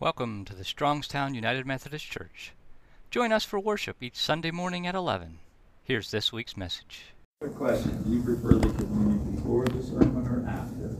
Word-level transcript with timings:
Welcome 0.00 0.44
to 0.44 0.54
the 0.54 0.62
Strongstown 0.62 1.34
United 1.34 1.66
Methodist 1.66 2.08
Church. 2.08 2.52
Join 3.10 3.32
us 3.32 3.44
for 3.44 3.58
worship 3.58 3.96
each 4.00 4.14
Sunday 4.14 4.52
morning 4.52 4.86
at 4.86 4.94
11. 4.94 5.40
Here's 5.82 6.12
this 6.12 6.32
week's 6.32 6.56
message. 6.56 7.06
Quick 7.40 7.56
question. 7.56 8.04
Do 8.04 8.10
you 8.12 8.22
prefer 8.22 8.60
the 8.60 8.72
communion 8.74 9.34
before 9.34 9.66
the 9.66 9.82
sermon 9.82 10.24
or 10.24 10.48
after? 10.48 10.94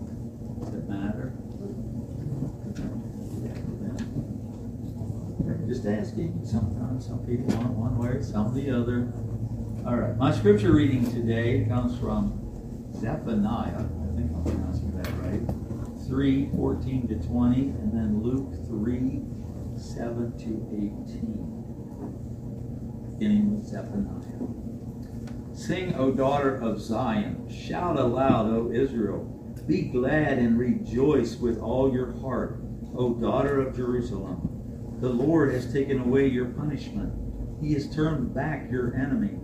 Does 0.59 0.75
it 0.75 0.89
matter? 0.89 1.33
Just 5.69 5.87
asking. 5.87 6.41
Sometimes 6.45 7.07
some 7.07 7.25
people 7.25 7.57
want 7.57 7.71
one 7.75 7.99
way, 7.99 8.21
some 8.21 8.53
the 8.53 8.69
other. 8.73 9.13
All 9.87 9.95
right. 9.95 10.17
My 10.17 10.33
scripture 10.33 10.73
reading 10.73 11.09
today 11.09 11.65
comes 11.69 11.97
from 12.01 12.91
Zephaniah. 12.99 13.77
I 13.77 14.17
think 14.17 14.33
I'm 14.35 14.43
pronouncing 14.43 14.91
that 15.01 15.07
right. 15.23 15.98
3, 16.09 16.51
14 16.57 17.09
to 17.09 17.15
20, 17.29 17.61
and 17.61 17.93
then 17.93 18.23
Luke 18.23 18.55
3, 18.67 19.21
7 19.77 20.39
to 20.39 20.67
18. 20.73 21.59
Beginning 23.19 23.55
with 23.55 23.67
Zephaniah. 23.67 24.25
Sing, 25.53 25.95
O 25.97 26.11
daughter 26.11 26.57
of 26.57 26.81
Zion. 26.81 27.47
Shout 27.51 27.99
aloud, 27.99 28.47
O 28.47 28.73
Israel. 28.73 29.27
Be 29.67 29.83
glad 29.83 30.39
and 30.39 30.59
rejoice 30.59 31.37
with 31.37 31.61
all 31.61 31.93
your 31.93 32.19
heart, 32.21 32.59
O 32.97 33.13
daughter 33.13 33.61
of 33.61 33.77
Jerusalem. 33.77 34.97
The 35.03 35.11
Lord 35.11 35.53
has 35.53 35.71
taken 35.71 36.01
away 36.01 36.27
your 36.29 36.47
punishment. 36.47 37.13
He 37.61 37.75
has 37.75 37.95
turned 37.95 38.33
back 38.35 38.71
your 38.71 38.95
enemy. 38.95 39.37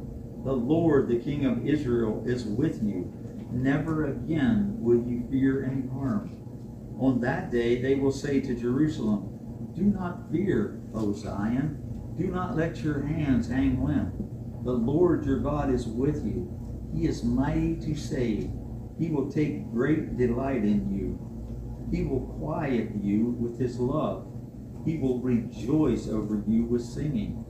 The 0.44 0.52
Lord, 0.52 1.08
the 1.08 1.18
King 1.18 1.44
of 1.44 1.66
Israel, 1.66 2.24
is 2.26 2.46
with 2.46 2.82
you. 2.82 3.12
Never 3.50 4.06
again 4.06 4.76
will 4.78 5.02
you 5.06 5.28
fear 5.30 5.66
any 5.66 5.86
harm. 5.88 6.43
On 6.98 7.20
that 7.20 7.50
day 7.50 7.80
they 7.80 7.96
will 7.96 8.12
say 8.12 8.40
to 8.40 8.54
Jerusalem, 8.54 9.72
Do 9.74 9.82
not 9.82 10.30
fear, 10.30 10.80
O 10.94 11.12
Zion. 11.12 11.80
Do 12.16 12.28
not 12.28 12.56
let 12.56 12.82
your 12.82 13.02
hands 13.02 13.48
hang 13.48 13.84
limp. 13.84 14.14
The 14.64 14.72
Lord 14.72 15.26
your 15.26 15.40
God 15.40 15.70
is 15.70 15.86
with 15.86 16.24
you. 16.24 16.48
He 16.94 17.06
is 17.06 17.24
mighty 17.24 17.76
to 17.80 17.94
save. 17.96 18.50
He 18.98 19.10
will 19.10 19.30
take 19.30 19.70
great 19.72 20.16
delight 20.16 20.64
in 20.64 20.94
you. 20.94 21.18
He 21.90 22.04
will 22.04 22.26
quiet 22.38 22.90
you 23.02 23.36
with 23.38 23.58
his 23.58 23.78
love. 23.78 24.26
He 24.84 24.96
will 24.98 25.20
rejoice 25.20 26.08
over 26.08 26.42
you 26.46 26.64
with 26.64 26.82
singing. 26.82 27.44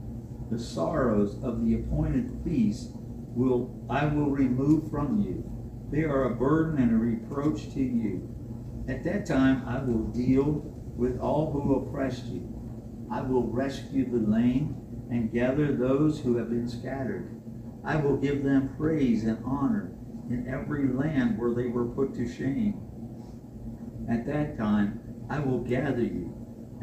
The 0.49 0.59
sorrows 0.59 1.41
of 1.43 1.63
the 1.63 1.75
appointed 1.75 2.31
feast 2.43 2.91
will 2.95 3.85
I 3.89 4.05
will 4.05 4.31
remove 4.31 4.89
from 4.89 5.21
you. 5.21 5.43
They 5.91 6.03
are 6.03 6.23
a 6.23 6.35
burden 6.35 6.81
and 6.81 6.91
a 6.91 6.95
reproach 6.95 7.73
to 7.73 7.81
you. 7.81 8.27
At 8.87 9.03
that 9.03 9.25
time 9.25 9.63
I 9.65 9.79
will 9.79 10.03
deal 10.11 10.61
with 10.95 11.19
all 11.19 11.51
who 11.51 11.75
oppressed 11.75 12.25
you. 12.25 12.47
I 13.09 13.21
will 13.21 13.47
rescue 13.47 14.05
the 14.09 14.31
lame 14.31 14.75
and 15.09 15.31
gather 15.31 15.75
those 15.75 16.19
who 16.19 16.37
have 16.37 16.49
been 16.49 16.69
scattered. 16.69 17.41
I 17.83 17.95
will 17.97 18.17
give 18.17 18.43
them 18.43 18.75
praise 18.77 19.23
and 19.23 19.43
honor 19.43 19.91
in 20.29 20.47
every 20.47 20.87
land 20.87 21.37
where 21.39 21.53
they 21.53 21.67
were 21.67 21.85
put 21.85 22.13
to 22.15 22.31
shame. 22.31 22.79
At 24.07 24.27
that 24.27 24.55
time 24.55 25.01
I 25.29 25.39
will 25.39 25.61
gather 25.61 26.03
you. 26.03 26.31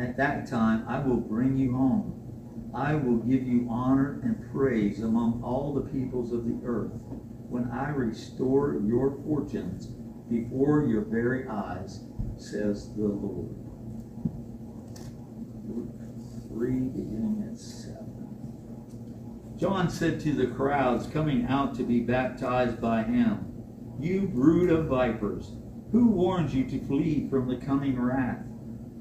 At 0.00 0.17
that 0.17 0.48
time 0.48 0.84
I 0.89 0.98
will 0.98 1.19
bring 1.19 1.56
you 1.56 1.73
home. 1.73 2.70
I 2.75 2.97
will 2.97 3.19
give 3.19 3.47
you 3.47 3.69
honor 3.70 4.20
and 4.25 4.50
praise 4.53 5.03
among 5.03 5.42
all 5.45 5.73
the 5.73 5.89
peoples 5.91 6.33
of 6.33 6.47
the 6.47 6.58
earth 6.64 6.92
when 7.48 7.70
I 7.70 7.91
restore 7.91 8.80
your 8.84 9.19
fortunes 9.25 9.89
before 10.33 10.84
your 10.86 11.02
very 11.02 11.47
eyes, 11.47 12.00
says 12.38 12.94
the 12.94 13.06
Lord. 13.06 13.55
Luke 15.69 15.92
3, 16.48 16.70
beginning 16.89 17.48
at 17.50 17.58
7. 17.58 17.98
John 19.58 19.91
said 19.91 20.20
to 20.20 20.33
the 20.33 20.47
crowds 20.47 21.06
coming 21.06 21.47
out 21.47 21.74
to 21.74 21.83
be 21.84 22.00
baptized 22.00 22.80
by 22.80 23.02
him, 23.02 23.46
You 24.01 24.23
brood 24.23 24.70
of 24.70 24.86
vipers, 24.86 25.52
who 25.92 26.08
warned 26.08 26.51
you 26.52 26.64
to 26.64 26.86
flee 26.86 27.28
from 27.28 27.46
the 27.46 27.64
coming 27.64 28.01
wrath? 28.01 28.42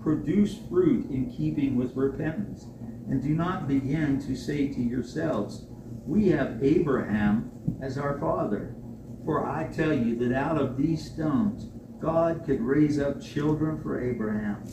Produce 0.02 0.58
fruit 0.70 1.10
in 1.10 1.32
keeping 1.32 1.78
with 1.78 1.96
repentance, 1.96 2.66
and 3.08 3.24
do 3.24 3.30
not 3.30 3.70
begin 3.70 4.20
to 4.28 4.36
say 4.36 4.68
to 4.68 4.82
yourselves, 4.82 5.66
We 6.06 6.28
have 6.30 6.62
Abraham 6.62 7.52
as 7.82 7.98
our 7.98 8.20
father. 8.20 8.76
For 9.26 9.46
I 9.46 9.68
tell 9.68 9.94
you 9.94 10.16
that 10.18 10.36
out 10.36 10.58
of 10.58 10.78
these 10.78 11.12
stones 11.12 11.70
God 12.00 12.44
could 12.46 12.62
raise 12.62 13.00
up 13.00 13.22
children 13.22 13.80
for 13.82 14.02
Abraham. 14.02 14.64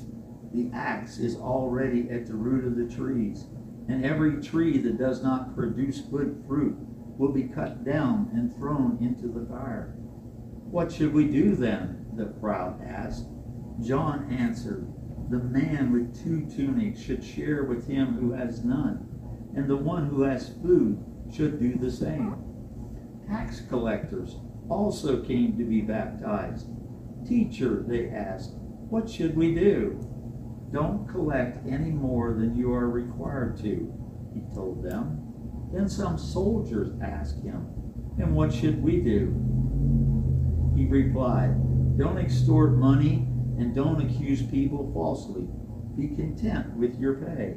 The 0.54 0.70
axe 0.72 1.19
is 1.19 1.36
already 1.36 2.09
at 2.09 2.26
the 2.26 2.34
root 2.34 2.64
of 2.64 2.76
the 2.76 2.94
trees, 2.94 3.44
and 3.86 4.04
every 4.04 4.42
tree 4.42 4.78
that 4.78 4.97
does 4.97 5.22
not 5.22 5.54
produce 5.54 6.00
good 6.00 6.42
fruit 6.47 6.76
will 7.19 7.32
be 7.32 7.42
cut 7.42 7.84
down 7.84 8.31
and 8.32 8.54
thrown 8.56 8.97
into 9.03 9.28
the 9.28 9.44
fire. 9.47 9.94
What 10.70 10.91
should 10.91 11.12
we 11.12 11.28
do 11.28 11.54
then? 11.54 12.06
The 12.16 12.26
crowd 12.41 12.80
asked. 12.82 13.26
John 13.82 14.32
answered, 14.32 14.91
The 15.28 15.38
man 15.38 15.92
with 15.92 16.22
two 16.22 16.48
tunics 16.48 17.00
should 17.00 17.22
share 17.22 17.65
with 17.65 17.86
him 17.86 18.15
who 18.15 18.32
has 18.32 18.65
none, 18.65 19.06
and 19.54 19.69
the 19.69 19.76
one 19.76 20.06
who 20.06 20.22
has 20.22 20.54
food 20.62 21.04
should 21.30 21.60
do 21.60 21.76
the 21.76 21.91
same. 21.91 22.36
Tax 23.28 23.61
collectors 23.69 24.37
also 24.71 25.22
came 25.22 25.59
to 25.59 25.65
be 25.65 25.83
baptized. 25.83 26.66
Teacher, 27.27 27.84
they 27.87 28.09
asked, 28.09 28.55
what 28.89 29.09
should 29.09 29.37
we 29.37 29.55
do? 29.55 30.00
Don't 30.72 31.06
collect 31.06 31.66
any 31.66 31.91
more 31.91 32.33
than 32.33 32.56
you 32.56 32.72
are 32.72 32.89
required 32.89 33.59
to, 33.59 33.93
he 34.33 34.41
told 34.55 34.83
them. 34.83 35.21
Then 35.72 35.91
some 35.91 36.16
soldiers 36.16 36.91
asked 37.03 37.43
him, 37.43 37.66
And 38.19 38.34
what 38.34 38.53
should 38.53 38.83
we 38.83 39.00
do? 39.00 39.28
He 40.75 40.87
replied, 40.87 41.99
Don't 41.99 42.16
extort 42.16 42.78
money 42.78 43.27
and 43.59 43.75
don't 43.75 44.00
accuse 44.00 44.43
people 44.43 44.91
falsely. 44.95 45.47
Be 45.97 46.15
content 46.16 46.75
with 46.77 46.99
your 46.99 47.15
pay. 47.15 47.56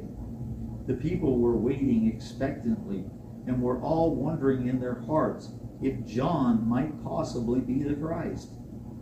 The 0.86 0.94
people 0.94 1.38
were 1.38 1.56
waiting 1.56 2.12
expectantly 2.14 3.04
and 3.46 3.62
were 3.62 3.80
all 3.80 4.14
wondering 4.14 4.68
in 4.68 4.80
their 4.80 5.00
hearts 5.06 5.50
if 5.82 6.06
John 6.06 6.68
might 6.68 7.02
possibly 7.02 7.60
be 7.60 7.82
the 7.82 7.94
Christ. 7.94 8.50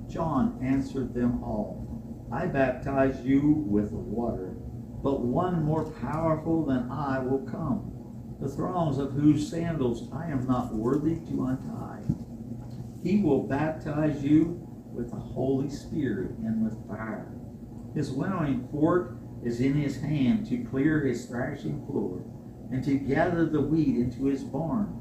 John 0.09 0.59
answered 0.63 1.15
them 1.15 1.45
all, 1.45 2.29
I 2.33 2.47
baptize 2.47 3.21
you 3.25 3.65
with 3.69 3.93
water, 3.93 4.55
but 5.03 5.21
one 5.21 5.63
more 5.63 5.85
powerful 5.85 6.65
than 6.65 6.91
I 6.91 7.19
will 7.19 7.41
come, 7.41 7.93
the 8.41 8.49
thongs 8.49 8.99
of 8.99 9.13
whose 9.13 9.51
sandals 9.51 10.09
I 10.13 10.31
am 10.31 10.47
not 10.47 10.75
worthy 10.75 11.17
to 11.17 11.45
untie. 11.45 12.03
He 13.03 13.23
will 13.23 13.47
baptize 13.47 14.23
you 14.23 14.67
with 14.93 15.11
the 15.11 15.17
Holy 15.17 15.69
Spirit 15.69 16.31
and 16.39 16.65
with 16.65 16.89
fire. 16.89 17.33
His 17.95 18.11
winnowing 18.11 18.69
fork 18.71 19.17
is 19.45 19.61
in 19.61 19.75
his 19.75 20.01
hand 20.01 20.47
to 20.49 20.65
clear 20.65 21.05
his 21.05 21.27
thrashing 21.27 21.85
floor 21.87 22.25
and 22.71 22.83
to 22.85 22.95
gather 22.95 23.47
the 23.47 23.61
wheat 23.61 23.97
into 23.97 24.27
his 24.27 24.45
barn 24.45 25.01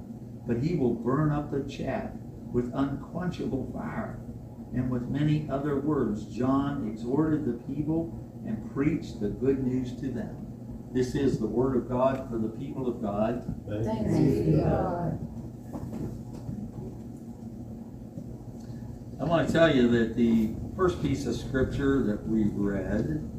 but 0.50 0.58
he 0.58 0.74
will 0.74 0.96
burn 0.96 1.32
up 1.32 1.52
the 1.52 1.62
chaff 1.70 2.10
with 2.52 2.74
unquenchable 2.74 3.72
fire. 3.72 4.20
And 4.74 4.90
with 4.90 5.04
many 5.04 5.48
other 5.48 5.76
words, 5.76 6.26
John 6.26 6.90
exhorted 6.92 7.46
the 7.46 7.54
people 7.72 8.42
and 8.48 8.74
preached 8.74 9.20
the 9.22 9.30
good 9.30 9.64
news 9.64 9.92
to 10.02 10.10
them. 10.10 10.48
This 10.92 11.14
is 11.14 11.38
the 11.38 11.46
word 11.46 11.78
of 11.78 11.88
God 11.88 12.28
for 12.32 12.40
the 12.40 12.48
people 12.48 12.88
of 12.88 13.00
God. 13.00 13.44
Thanks 13.70 14.18
be 14.18 14.52
to 14.52 14.58
God. 14.58 15.20
I 19.22 19.26
want 19.26 19.46
to 19.46 19.54
tell 19.54 19.76
you 19.76 19.88
that 19.90 20.16
the 20.16 20.56
first 20.76 21.00
piece 21.04 21.28
of 21.28 21.36
scripture 21.36 22.02
that 22.08 22.26
we 22.26 22.46
read 22.46 23.30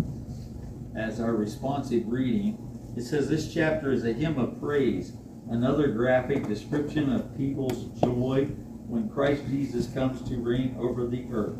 as 0.94 1.18
our 1.18 1.34
responsive 1.34 2.04
reading, 2.06 2.56
it 2.96 3.02
says 3.02 3.28
this 3.28 3.52
chapter 3.52 3.90
is 3.90 4.04
a 4.04 4.12
hymn 4.12 4.38
of 4.38 4.60
praise 4.60 5.14
another 5.50 5.88
graphic 5.88 6.46
description 6.46 7.12
of 7.12 7.36
people's 7.36 8.00
joy 8.00 8.44
when 8.86 9.08
Christ 9.08 9.44
Jesus 9.48 9.92
comes 9.92 10.26
to 10.28 10.36
reign 10.36 10.76
over 10.78 11.06
the 11.06 11.26
earth. 11.32 11.58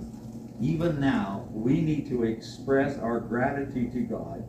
Even 0.61 1.01
now, 1.01 1.49
we 1.51 1.81
need 1.81 2.09
to 2.09 2.23
express 2.23 2.99
our 2.99 3.19
gratitude 3.19 3.93
to 3.93 4.01
God, 4.01 4.45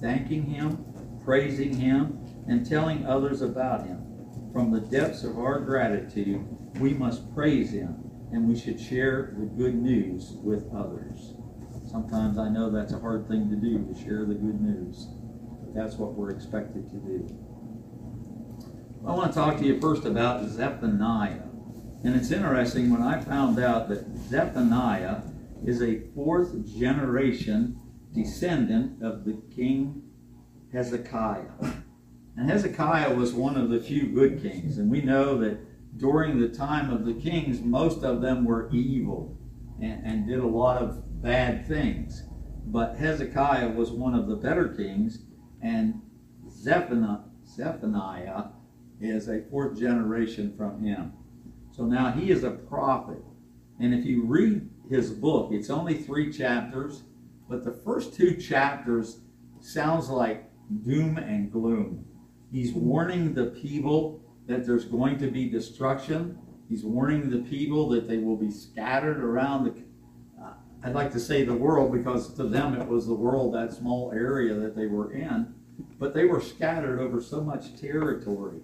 thanking 0.00 0.44
Him, 0.44 0.84
praising 1.24 1.74
Him, 1.74 2.18
and 2.46 2.68
telling 2.68 3.06
others 3.06 3.40
about 3.40 3.86
Him. 3.86 4.04
From 4.52 4.70
the 4.70 4.80
depths 4.80 5.24
of 5.24 5.38
our 5.38 5.60
gratitude, 5.60 6.46
we 6.78 6.92
must 6.92 7.34
praise 7.34 7.72
Him, 7.72 8.10
and 8.32 8.46
we 8.46 8.58
should 8.58 8.78
share 8.78 9.34
the 9.38 9.46
good 9.46 9.74
news 9.74 10.32
with 10.42 10.70
others. 10.74 11.34
Sometimes 11.86 12.36
I 12.36 12.50
know 12.50 12.70
that's 12.70 12.92
a 12.92 12.98
hard 12.98 13.28
thing 13.28 13.48
to 13.48 13.56
do, 13.56 13.84
to 13.86 14.04
share 14.04 14.26
the 14.26 14.34
good 14.34 14.60
news, 14.60 15.08
but 15.62 15.74
that's 15.74 15.94
what 15.96 16.12
we're 16.12 16.30
expected 16.30 16.90
to 16.90 16.96
do. 16.96 17.43
I 19.06 19.12
want 19.12 19.34
to 19.34 19.38
talk 19.38 19.58
to 19.58 19.66
you 19.66 19.78
first 19.82 20.06
about 20.06 20.48
Zephaniah. 20.48 21.42
And 22.04 22.16
it's 22.16 22.30
interesting 22.30 22.88
when 22.90 23.02
I 23.02 23.20
found 23.20 23.58
out 23.58 23.90
that 23.90 24.06
Zephaniah 24.16 25.20
is 25.62 25.82
a 25.82 26.00
fourth 26.14 26.66
generation 26.78 27.78
descendant 28.14 29.02
of 29.02 29.26
the 29.26 29.42
king 29.54 30.04
Hezekiah. 30.72 31.74
And 32.36 32.50
Hezekiah 32.50 33.14
was 33.14 33.34
one 33.34 33.58
of 33.58 33.68
the 33.68 33.78
few 33.78 34.06
good 34.06 34.40
kings. 34.40 34.78
And 34.78 34.90
we 34.90 35.02
know 35.02 35.36
that 35.38 35.58
during 35.98 36.40
the 36.40 36.48
time 36.48 36.90
of 36.90 37.04
the 37.04 37.12
kings, 37.12 37.60
most 37.60 38.04
of 38.04 38.22
them 38.22 38.46
were 38.46 38.70
evil 38.72 39.38
and, 39.82 40.02
and 40.02 40.26
did 40.26 40.38
a 40.38 40.46
lot 40.46 40.80
of 40.80 41.22
bad 41.22 41.68
things. 41.68 42.22
But 42.64 42.96
Hezekiah 42.96 43.68
was 43.68 43.90
one 43.90 44.14
of 44.14 44.28
the 44.28 44.36
better 44.36 44.68
kings, 44.68 45.18
and 45.60 46.00
Zephaniah, 46.50 47.24
Zephaniah 47.46 48.44
is 49.10 49.28
a 49.28 49.42
fourth 49.50 49.78
generation 49.78 50.54
from 50.56 50.82
him. 50.82 51.12
So 51.72 51.84
now 51.84 52.12
he 52.12 52.30
is 52.30 52.44
a 52.44 52.50
prophet. 52.50 53.22
And 53.80 53.92
if 53.92 54.04
you 54.04 54.24
read 54.24 54.68
his 54.88 55.10
book, 55.10 55.50
it's 55.52 55.70
only 55.70 55.94
three 55.94 56.32
chapters, 56.32 57.02
but 57.48 57.64
the 57.64 57.72
first 57.72 58.14
two 58.14 58.36
chapters 58.36 59.20
sounds 59.60 60.08
like 60.08 60.50
doom 60.82 61.16
and 61.18 61.50
gloom. 61.50 62.04
He's 62.52 62.72
warning 62.72 63.34
the 63.34 63.46
people 63.46 64.22
that 64.46 64.64
there's 64.66 64.84
going 64.84 65.18
to 65.18 65.30
be 65.30 65.48
destruction. 65.48 66.38
He's 66.68 66.84
warning 66.84 67.30
the 67.30 67.48
people 67.48 67.88
that 67.90 68.06
they 68.06 68.18
will 68.18 68.36
be 68.36 68.50
scattered 68.50 69.18
around 69.18 69.64
the 69.64 69.84
uh, 70.42 70.52
I'd 70.84 70.94
like 70.94 71.12
to 71.12 71.20
say 71.20 71.44
the 71.44 71.54
world 71.54 71.92
because 71.92 72.34
to 72.34 72.44
them 72.44 72.80
it 72.80 72.86
was 72.86 73.06
the 73.06 73.14
world, 73.14 73.54
that 73.54 73.72
small 73.72 74.12
area 74.12 74.54
that 74.54 74.76
they 74.76 74.86
were 74.86 75.12
in. 75.12 75.54
But 75.98 76.14
they 76.14 76.24
were 76.24 76.40
scattered 76.40 77.00
over 77.00 77.20
so 77.20 77.42
much 77.42 77.80
territory. 77.80 78.60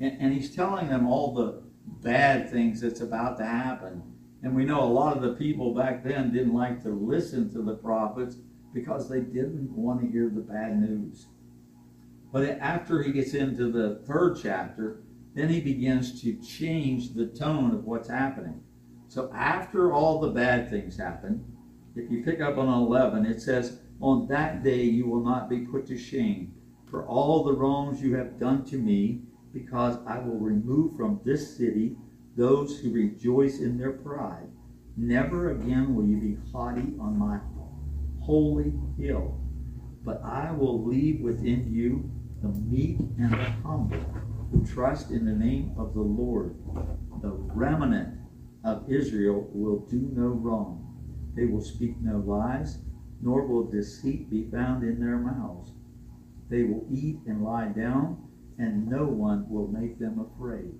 And, 0.00 0.16
and 0.20 0.32
he's 0.32 0.54
telling 0.54 0.88
them 0.88 1.06
all 1.06 1.34
the 1.34 1.62
bad 2.02 2.50
things 2.50 2.80
that's 2.80 3.00
about 3.00 3.38
to 3.38 3.44
happen. 3.44 4.02
And 4.42 4.54
we 4.54 4.64
know 4.64 4.82
a 4.82 4.84
lot 4.84 5.16
of 5.16 5.22
the 5.22 5.34
people 5.34 5.74
back 5.74 6.04
then 6.04 6.32
didn't 6.32 6.54
like 6.54 6.82
to 6.82 6.90
listen 6.90 7.52
to 7.52 7.62
the 7.62 7.74
prophets 7.74 8.36
because 8.72 9.08
they 9.08 9.20
didn't 9.20 9.72
want 9.72 10.00
to 10.00 10.06
hear 10.06 10.28
the 10.28 10.40
bad 10.40 10.80
news. 10.80 11.26
But 12.32 12.44
after 12.60 13.02
he 13.02 13.12
gets 13.12 13.34
into 13.34 13.72
the 13.72 14.04
third 14.06 14.38
chapter, 14.40 15.02
then 15.34 15.48
he 15.48 15.60
begins 15.60 16.20
to 16.22 16.34
change 16.40 17.14
the 17.14 17.26
tone 17.26 17.74
of 17.74 17.84
what's 17.84 18.08
happening. 18.08 18.62
So 19.08 19.32
after 19.34 19.92
all 19.92 20.20
the 20.20 20.30
bad 20.30 20.68
things 20.68 20.96
happen, 20.96 21.44
if 21.96 22.10
you 22.10 22.22
pick 22.22 22.40
up 22.40 22.58
on 22.58 22.68
11, 22.68 23.26
it 23.26 23.40
says, 23.40 23.80
On 24.00 24.28
that 24.28 24.62
day 24.62 24.82
you 24.82 25.06
will 25.06 25.24
not 25.24 25.48
be 25.48 25.60
put 25.60 25.86
to 25.86 25.98
shame 25.98 26.54
for 26.86 27.06
all 27.06 27.44
the 27.44 27.52
wrongs 27.52 28.02
you 28.02 28.14
have 28.16 28.38
done 28.38 28.64
to 28.66 28.76
me, 28.76 29.22
because 29.52 29.98
I 30.06 30.18
will 30.18 30.38
remove 30.38 30.96
from 30.96 31.20
this 31.24 31.56
city 31.56 31.96
those 32.36 32.78
who 32.78 32.92
rejoice 32.92 33.58
in 33.58 33.78
their 33.78 33.92
pride. 33.92 34.48
Never 34.96 35.50
again 35.52 35.94
will 35.94 36.06
you 36.06 36.16
be 36.16 36.36
haughty 36.52 36.94
on 37.00 37.18
my 37.18 37.40
holy 38.20 38.72
hill, 38.98 39.40
but 40.04 40.22
I 40.22 40.52
will 40.52 40.84
leave 40.84 41.20
within 41.20 41.72
you 41.72 42.10
the 42.42 42.48
meek 42.48 42.98
and 43.18 43.32
the 43.32 43.50
humble 43.62 44.04
who 44.50 44.64
trust 44.64 45.10
in 45.10 45.24
the 45.24 45.32
name 45.32 45.74
of 45.78 45.94
the 45.94 46.00
Lord. 46.00 46.56
The 47.22 47.30
remnant 47.30 48.18
of 48.64 48.90
Israel 48.90 49.48
will 49.52 49.86
do 49.86 50.10
no 50.12 50.28
wrong. 50.28 50.84
They 51.34 51.46
will 51.46 51.62
speak 51.62 52.00
no 52.00 52.18
lies, 52.18 52.78
nor 53.20 53.46
will 53.46 53.64
deceit 53.64 54.30
be 54.30 54.48
found 54.50 54.82
in 54.82 55.00
their 55.00 55.18
mouths. 55.18 55.72
They 56.48 56.62
will 56.62 56.86
eat 56.90 57.18
and 57.26 57.44
lie 57.44 57.68
down, 57.68 58.27
and 58.58 58.86
no 58.88 59.04
one 59.04 59.48
will 59.48 59.68
make 59.68 59.98
them 59.98 60.18
afraid. 60.18 60.72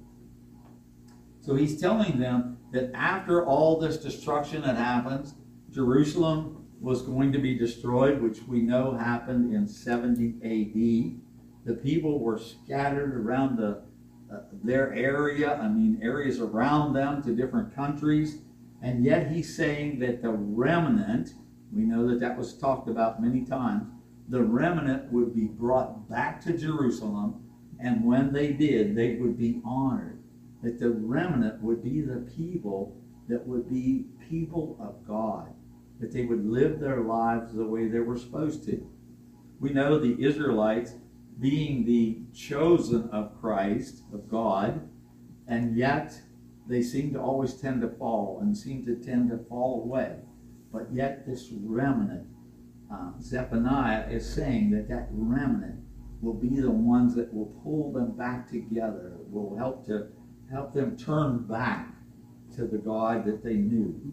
So 1.40 1.54
he's 1.54 1.80
telling 1.80 2.18
them 2.18 2.58
that 2.72 2.90
after 2.94 3.46
all 3.46 3.78
this 3.78 3.96
destruction 3.96 4.62
that 4.62 4.76
happens, 4.76 5.34
Jerusalem 5.70 6.66
was 6.80 7.02
going 7.02 7.32
to 7.32 7.38
be 7.38 7.56
destroyed, 7.56 8.20
which 8.20 8.42
we 8.42 8.60
know 8.60 8.92
happened 8.92 9.54
in 9.54 9.66
70 9.66 10.36
AD. 10.42 11.66
The 11.66 11.74
people 11.74 12.20
were 12.20 12.38
scattered 12.38 13.14
around 13.14 13.56
the, 13.56 13.82
uh, 14.32 14.40
their 14.62 14.92
area, 14.94 15.54
I 15.56 15.68
mean, 15.68 16.00
areas 16.02 16.40
around 16.40 16.92
them 16.92 17.22
to 17.22 17.34
different 17.34 17.74
countries. 17.74 18.42
And 18.82 19.04
yet 19.04 19.30
he's 19.30 19.56
saying 19.56 19.98
that 20.00 20.22
the 20.22 20.30
remnant, 20.30 21.34
we 21.72 21.82
know 21.82 22.06
that 22.08 22.20
that 22.20 22.38
was 22.38 22.56
talked 22.56 22.88
about 22.88 23.22
many 23.22 23.44
times, 23.44 23.88
the 24.28 24.42
remnant 24.42 25.10
would 25.10 25.34
be 25.34 25.46
brought 25.46 26.08
back 26.08 26.40
to 26.42 26.56
Jerusalem. 26.56 27.47
And 27.80 28.04
when 28.04 28.32
they 28.32 28.52
did, 28.52 28.96
they 28.96 29.14
would 29.16 29.38
be 29.38 29.60
honored 29.64 30.22
that 30.62 30.80
the 30.80 30.90
remnant 30.90 31.62
would 31.62 31.82
be 31.82 32.00
the 32.00 32.28
people 32.36 32.96
that 33.28 33.46
would 33.46 33.68
be 33.68 34.06
people 34.28 34.76
of 34.80 35.06
God, 35.06 35.54
that 36.00 36.12
they 36.12 36.24
would 36.24 36.44
live 36.44 36.80
their 36.80 37.00
lives 37.00 37.52
the 37.52 37.64
way 37.64 37.86
they 37.86 38.00
were 38.00 38.18
supposed 38.18 38.64
to. 38.64 38.84
We 39.60 39.70
know 39.70 39.98
the 39.98 40.16
Israelites 40.22 40.94
being 41.40 41.84
the 41.84 42.18
chosen 42.34 43.08
of 43.10 43.40
Christ, 43.40 44.02
of 44.12 44.28
God, 44.28 44.88
and 45.46 45.76
yet 45.76 46.20
they 46.68 46.82
seem 46.82 47.12
to 47.12 47.20
always 47.20 47.54
tend 47.54 47.80
to 47.82 47.88
fall 47.88 48.40
and 48.40 48.56
seem 48.56 48.84
to 48.86 48.96
tend 48.96 49.30
to 49.30 49.38
fall 49.48 49.82
away. 49.82 50.16
But 50.72 50.92
yet, 50.92 51.26
this 51.26 51.48
remnant, 51.52 52.26
uh, 52.92 53.12
Zephaniah 53.20 54.08
is 54.10 54.28
saying 54.28 54.70
that 54.72 54.88
that 54.88 55.08
remnant 55.10 55.80
will 56.20 56.34
be 56.34 56.60
the 56.60 56.70
ones 56.70 57.14
that 57.14 57.32
will 57.32 57.52
pull 57.62 57.92
them 57.92 58.16
back 58.16 58.50
together, 58.50 59.16
will 59.30 59.56
help 59.56 59.86
to 59.86 60.08
help 60.50 60.72
them 60.72 60.96
turn 60.96 61.46
back 61.46 61.94
to 62.56 62.66
the 62.66 62.78
God 62.78 63.24
that 63.26 63.44
they 63.44 63.54
knew. 63.54 64.12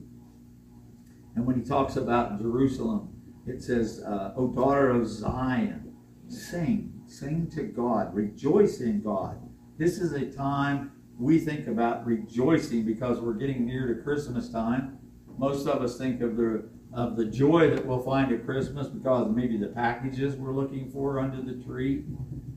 And 1.36 1.46
when 1.46 1.56
he 1.56 1.63
talks 1.63 1.96
about 1.96 2.40
Jerusalem, 2.40 3.10
it 3.46 3.62
says, 3.62 4.02
uh, 4.06 4.34
O 4.36 4.48
daughter 4.48 4.90
of 4.90 5.07
Zion, 5.07 5.96
sing, 6.28 7.02
sing 7.07 7.50
to 7.56 7.63
God, 7.63 8.13
rejoice 8.13 8.81
in 8.81 9.02
God. 9.02 9.38
This 9.78 10.00
is 10.00 10.13
a 10.13 10.25
time 10.25 10.92
we 11.18 11.40
think 11.40 11.68
about 11.68 12.06
rejoicing 12.06 12.86
because 12.86 13.19
we're 13.19 13.34
getting 13.34 13.66
near 13.66 13.94
to 13.94 14.02
Christmas 14.02 14.50
time. 14.50 14.98
Most 15.38 15.68
of 15.68 15.81
us 15.81 15.98
think 15.98 16.22
of 16.22 16.38
the 16.38 16.69
of 16.95 17.18
the 17.18 17.25
joy 17.25 17.69
that 17.69 17.86
we'll 17.86 18.00
find 18.00 18.31
at 18.31 18.45
Christmas 18.45 18.88
because 18.88 19.30
maybe 19.30 19.57
the 19.57 19.68
packages 19.68 20.36
we're 20.36 20.53
looking 20.53 20.89
for 20.89 21.19
under 21.19 21.42
the 21.42 21.62
tree. 21.63 22.06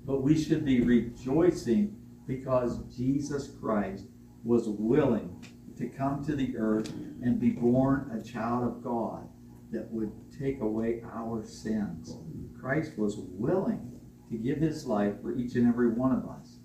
But 0.05 0.23
we 0.23 0.41
should 0.41 0.65
be 0.65 0.81
rejoicing 0.81 1.97
because 2.27 2.79
Jesus 2.97 3.51
Christ 3.61 4.05
was 4.45 4.69
willing 4.69 5.45
to 5.77 5.89
come 5.89 6.25
to 6.25 6.37
the 6.37 6.57
earth 6.57 6.89
and 7.23 7.41
be 7.41 7.51
born 7.51 8.11
a 8.17 8.23
child 8.23 8.65
of 8.65 8.83
God 8.83 9.29
that 9.73 9.91
would 9.91 10.13
take 10.39 10.61
away 10.61 11.03
our 11.13 11.45
sins. 11.45 12.17
Christ 12.59 12.97
was 12.97 13.17
willing 13.17 13.93
to 14.31 14.37
give 14.37 14.59
his 14.59 14.87
life 14.87 15.15
for 15.21 15.37
each 15.37 15.57
and 15.57 15.67
every 15.69 15.89
one 15.89 16.13
of 16.13 16.29
us. 16.29 16.59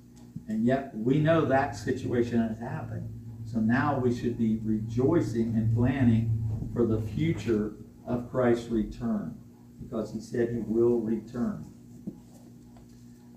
And 0.48 0.64
yet 0.64 0.92
we 0.96 1.20
know 1.20 1.46
that 1.46 1.76
situation 1.76 2.48
has 2.48 2.58
happened. 2.60 3.10
So 3.46 3.60
now 3.60 4.00
we 4.00 4.16
should 4.16 4.38
be 4.38 4.60
rejoicing 4.64 5.56
and 5.56 5.76
planning 5.76 6.43
for 6.74 6.86
the 6.86 7.02
future 7.02 7.74
of 8.08 8.30
Christ's 8.32 8.70
return 8.70 9.38
because 9.82 10.12
he 10.14 10.20
said 10.20 10.50
he 10.50 10.62
will 10.66 11.00
return. 11.00 11.66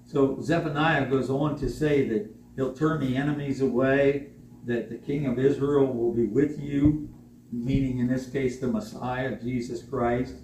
So 0.04 0.40
Zephaniah 0.40 1.10
goes 1.10 1.28
on 1.28 1.58
to 1.58 1.68
say 1.68 2.08
that 2.08 2.30
he'll 2.54 2.72
turn 2.72 3.00
the 3.00 3.16
enemies 3.16 3.60
away, 3.60 4.28
that 4.64 4.88
the 4.88 4.96
king 4.96 5.26
of 5.26 5.38
Israel 5.38 5.92
will 5.92 6.12
be 6.12 6.26
with 6.26 6.60
you, 6.60 7.08
meaning 7.52 7.98
in 7.98 8.08
this 8.08 8.28
case 8.28 8.60
the 8.60 8.68
Messiah, 8.68 9.38
Jesus 9.40 9.82
Christ. 9.82 10.34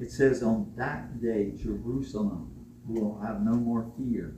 It 0.00 0.10
says, 0.10 0.42
On 0.42 0.72
that 0.76 1.20
day, 1.20 1.52
Jerusalem 1.56 2.50
will 2.86 3.20
have 3.20 3.42
no 3.42 3.52
more 3.52 3.92
fear. 3.96 4.34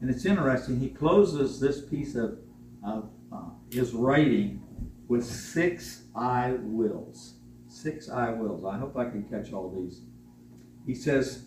And 0.00 0.10
it's 0.10 0.24
interesting, 0.24 0.80
he 0.80 0.88
closes 0.88 1.60
this 1.60 1.84
piece 1.84 2.14
of, 2.14 2.38
of 2.84 3.10
uh, 3.32 3.50
his 3.70 3.92
writing 3.92 4.62
with 5.10 5.24
six 5.24 6.04
I 6.14 6.52
wills. 6.60 7.34
Six 7.66 8.08
I 8.08 8.30
wills. 8.30 8.64
I 8.64 8.78
hope 8.78 8.96
I 8.96 9.06
can 9.06 9.24
catch 9.24 9.52
all 9.52 9.68
these. 9.68 10.02
He 10.86 10.94
says, 10.94 11.46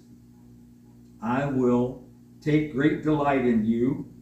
I 1.21 1.45
will 1.45 2.03
take 2.41 2.73
great 2.73 3.03
delight 3.03 3.45
in 3.45 3.63
you, 3.63 4.13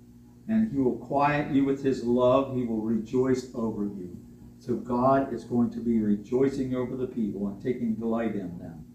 and 0.47 0.71
he 0.71 0.77
will 0.77 0.99
quiet 0.99 1.51
you 1.51 1.65
with 1.65 1.83
his 1.83 2.03
love. 2.03 2.55
He 2.55 2.65
will 2.65 2.81
rejoice 2.81 3.47
over 3.55 3.85
you. 3.85 4.15
So 4.59 4.75
God 4.75 5.33
is 5.33 5.43
going 5.43 5.71
to 5.71 5.79
be 5.79 5.97
rejoicing 5.97 6.75
over 6.75 6.95
the 6.95 7.07
people 7.07 7.47
and 7.47 7.59
taking 7.59 7.95
delight 7.95 8.35
in 8.35 8.59
them. 8.59 8.85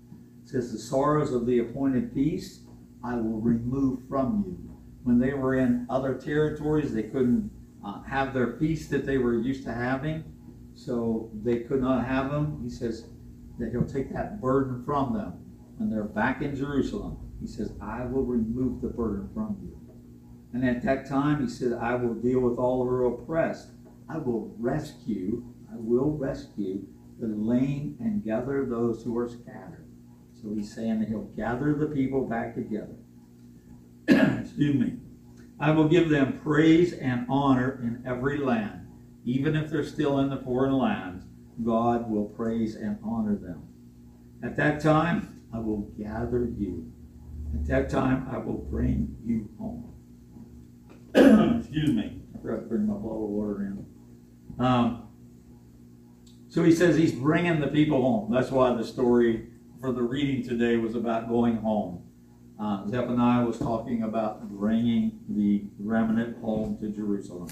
It 0.45 0.51
says, 0.51 0.71
The 0.71 0.79
sorrows 0.79 1.33
of 1.33 1.47
the 1.47 1.59
appointed 1.59 2.13
feast 2.13 2.61
I 3.03 3.17
will 3.17 3.41
remove 3.41 4.09
from 4.09 4.45
you. 4.47 4.79
When 5.03 5.19
they 5.19 5.35
were 5.35 5.57
in 5.57 5.89
other 5.91 6.15
territories, 6.15 6.95
they 6.95 7.03
couldn't 7.03 7.51
uh, 7.85 8.03
have 8.03 8.33
their 8.33 8.53
feast 8.59 8.91
that 8.91 9.07
they 9.07 9.19
were 9.19 9.35
used 9.35 9.65
to 9.65 9.75
having, 9.75 10.23
so 10.77 11.31
they 11.43 11.61
could 11.61 11.81
not 11.81 12.07
have 12.07 12.31
him. 12.31 12.61
He 12.63 12.71
says 12.71 13.07
that 13.59 13.71
he'll 13.71 13.85
take 13.87 14.13
that 14.13 14.41
burden 14.41 14.85
from 14.85 15.15
them. 15.15 15.33
When 15.79 15.91
they're 15.91 16.05
back 16.05 16.43
in 16.43 16.55
Jerusalem, 16.55 17.19
he 17.41 17.47
says, 17.47 17.73
I 17.83 18.05
will 18.05 18.23
remove 18.23 18.81
the 18.81 18.89
burden 18.89 19.29
from 19.35 19.57
you. 19.63 19.77
And 20.53 20.67
at 20.67 20.83
that 20.85 21.09
time, 21.09 21.43
he 21.43 21.51
said, 21.51 21.73
I 21.73 21.97
will 21.97 22.15
deal 22.15 22.41
with 22.41 22.59
all 22.59 22.85
who 22.85 22.91
are 22.91 23.07
oppressed. 23.07 23.69
I 24.09 24.19
will 24.19 24.55
rescue, 24.59 25.45
I 25.71 25.77
will 25.77 26.13
rescue 26.13 26.87
the 27.19 27.27
lame 27.27 27.97
and 27.99 28.23
gather 28.23 28.65
those 28.65 29.03
who 29.03 29.17
are 29.19 29.29
scattered. 29.29 29.87
So 30.41 30.55
he's 30.55 30.75
saying 30.75 31.01
that 31.01 31.09
he'll 31.09 31.31
gather 31.37 31.75
the 31.75 31.87
people 31.87 32.27
back 32.27 32.55
together. 32.55 32.97
Excuse 34.09 34.77
me. 34.77 34.95
I 35.59 35.71
will 35.71 35.89
give 35.89 36.11
them 36.11 36.39
praise 36.43 36.93
and 36.93 37.27
honor 37.29 37.81
in 37.83 38.03
every 38.07 38.39
land. 38.39 38.76
Even 39.27 39.57
if 39.57 39.71
they're 39.71 39.85
still 39.85 40.21
in 40.21 40.31
the 40.31 40.37
foreign 40.37 40.73
lands, 40.73 41.25
God 41.65 42.09
will 42.09 42.27
praise 42.27 42.77
and 42.77 42.97
honor 43.05 43.35
them. 43.35 43.65
At 44.43 44.57
that 44.57 44.81
time, 44.81 45.43
I 45.53 45.59
will 45.59 45.91
gather 45.99 46.49
you. 46.57 46.93
At 47.53 47.67
that 47.67 47.91
time, 47.91 48.29
I 48.31 48.39
will 48.39 48.59
bring 48.59 49.17
you 49.25 49.49
home. 49.59 49.93
Excuse 51.61 51.91
me. 51.91 52.21
I 52.35 52.41
forgot 52.41 52.57
to 52.57 52.67
bring 52.67 52.87
my 52.87 52.95
bottle 52.95 53.25
of 53.25 53.31
water 53.31 53.63
in. 53.63 53.85
Um, 54.65 55.09
so 56.49 56.63
he 56.63 56.73
says 56.73 56.97
he's 56.97 57.13
bringing 57.13 57.61
the 57.61 57.67
people 57.67 58.01
home. 58.01 58.33
That's 58.33 58.53
why 58.53 58.75
the 58.75 58.85
story 58.85 59.49
for 59.81 59.93
the 59.93 60.03
reading 60.03 60.47
today 60.47 60.77
was 60.77 60.95
about 60.95 61.29
going 61.29 61.57
home. 61.57 62.05
Uh, 62.61 62.87
Zephaniah 62.87 63.45
was 63.45 63.59
talking 63.59 64.05
about 64.05 64.49
bringing 64.49 65.19
the 65.29 65.65
remnant 65.79 66.39
home 66.41 66.79
to 66.79 66.89
Jerusalem. 66.89 67.49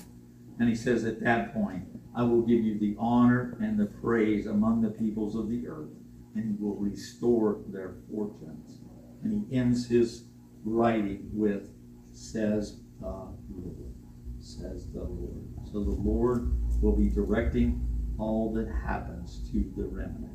And 0.59 0.69
he 0.69 0.75
says 0.75 1.05
at 1.05 1.21
that 1.21 1.53
point, 1.53 1.85
I 2.17 2.23
will 2.23 2.43
give 2.43 2.65
you 2.65 2.79
the 2.79 2.97
honor 2.99 3.57
and 3.61 3.79
the 3.79 3.87
praise 3.87 4.47
among 4.47 4.83
the 4.83 4.91
peoples 4.91 5.35
of 5.35 5.49
the 5.49 5.67
earth, 5.67 5.91
and 6.35 6.45
he 6.45 6.63
will 6.63 6.77
restore 6.77 7.61
their 7.69 7.97
fortunes. 8.11 8.81
And 9.23 9.47
he 9.49 9.57
ends 9.57 9.89
his 9.89 10.25
writing 10.65 11.29
with, 11.33 11.71
says 12.13 12.81
the 13.01 13.07
Lord. 13.09 13.95
Says 14.39 14.91
the 14.93 15.03
Lord. 15.03 15.45
So 15.73 15.83
the 15.83 15.91
Lord 15.91 16.53
will 16.83 16.95
be 16.95 17.09
directing 17.09 17.85
all 18.19 18.53
that 18.55 18.69
happens 18.87 19.51
to 19.51 19.73
the 19.77 19.85
remnant. 19.85 20.31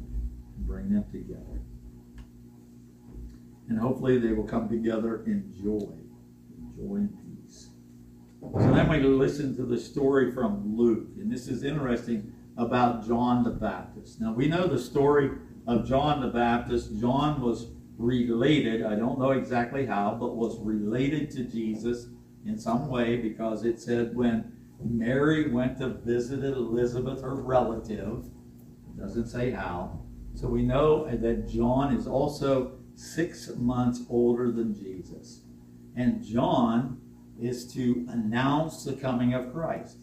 And 0.58 0.68
bring 0.68 0.92
them 0.92 1.06
together. 1.12 1.62
And 3.70 3.80
hopefully 3.80 4.18
they 4.18 4.34
will 4.34 4.44
come 4.44 4.68
together 4.68 5.24
in 5.26 5.54
joy. 5.62 5.96
Joy 6.76 6.96
and 6.96 7.18
peace. 7.18 7.29
So 8.42 8.74
then 8.74 8.90
we 8.90 9.00
listen 9.00 9.56
to 9.58 9.64
the 9.64 9.78
story 9.78 10.32
from 10.32 10.78
Luke. 10.78 11.10
And 11.18 11.32
this 11.32 11.48
is 11.48 11.64
interesting 11.64 12.34
about 12.58 13.06
John 13.08 13.44
the 13.44 13.50
Baptist. 13.52 14.20
Now 14.20 14.34
we 14.34 14.48
know 14.48 14.68
the 14.68 14.80
story 14.80 15.32
of 15.68 15.88
John 15.88 16.22
the 16.22 16.28
Baptist. 16.28 17.00
John 17.00 17.42
was 17.42 17.68
related, 17.98 18.86
I 18.86 18.96
don't 18.96 19.20
know 19.20 19.32
exactly 19.32 19.86
how, 19.86 20.18
but 20.20 20.36
was 20.36 20.58
related 20.62 21.30
to 21.32 21.44
Jesus 21.44 22.08
in 22.46 22.58
some 22.58 22.88
way 22.88 23.18
because 23.18 23.66
it 23.66 23.80
said 23.80 24.16
when 24.16 24.52
Mary 24.82 25.52
went 25.52 25.78
to 25.80 25.90
visit 25.90 26.44
Elizabeth, 26.44 27.22
her 27.22 27.36
relative, 27.36 28.26
doesn't 28.98 29.28
say 29.28 29.52
how. 29.52 30.00
So 30.34 30.48
we 30.48 30.64
know 30.64 31.06
that 31.14 31.48
John 31.50 31.94
is 31.94 32.08
also 32.08 32.80
six 32.96 33.52
months 33.58 34.02
older 34.10 34.52
than 34.52 34.74
Jesus. 34.74 35.42
And 35.96 36.24
John 36.24 37.02
is 37.42 37.72
to 37.74 38.06
announce 38.10 38.84
the 38.84 38.94
coming 38.94 39.34
of 39.34 39.54
Christ. 39.54 39.98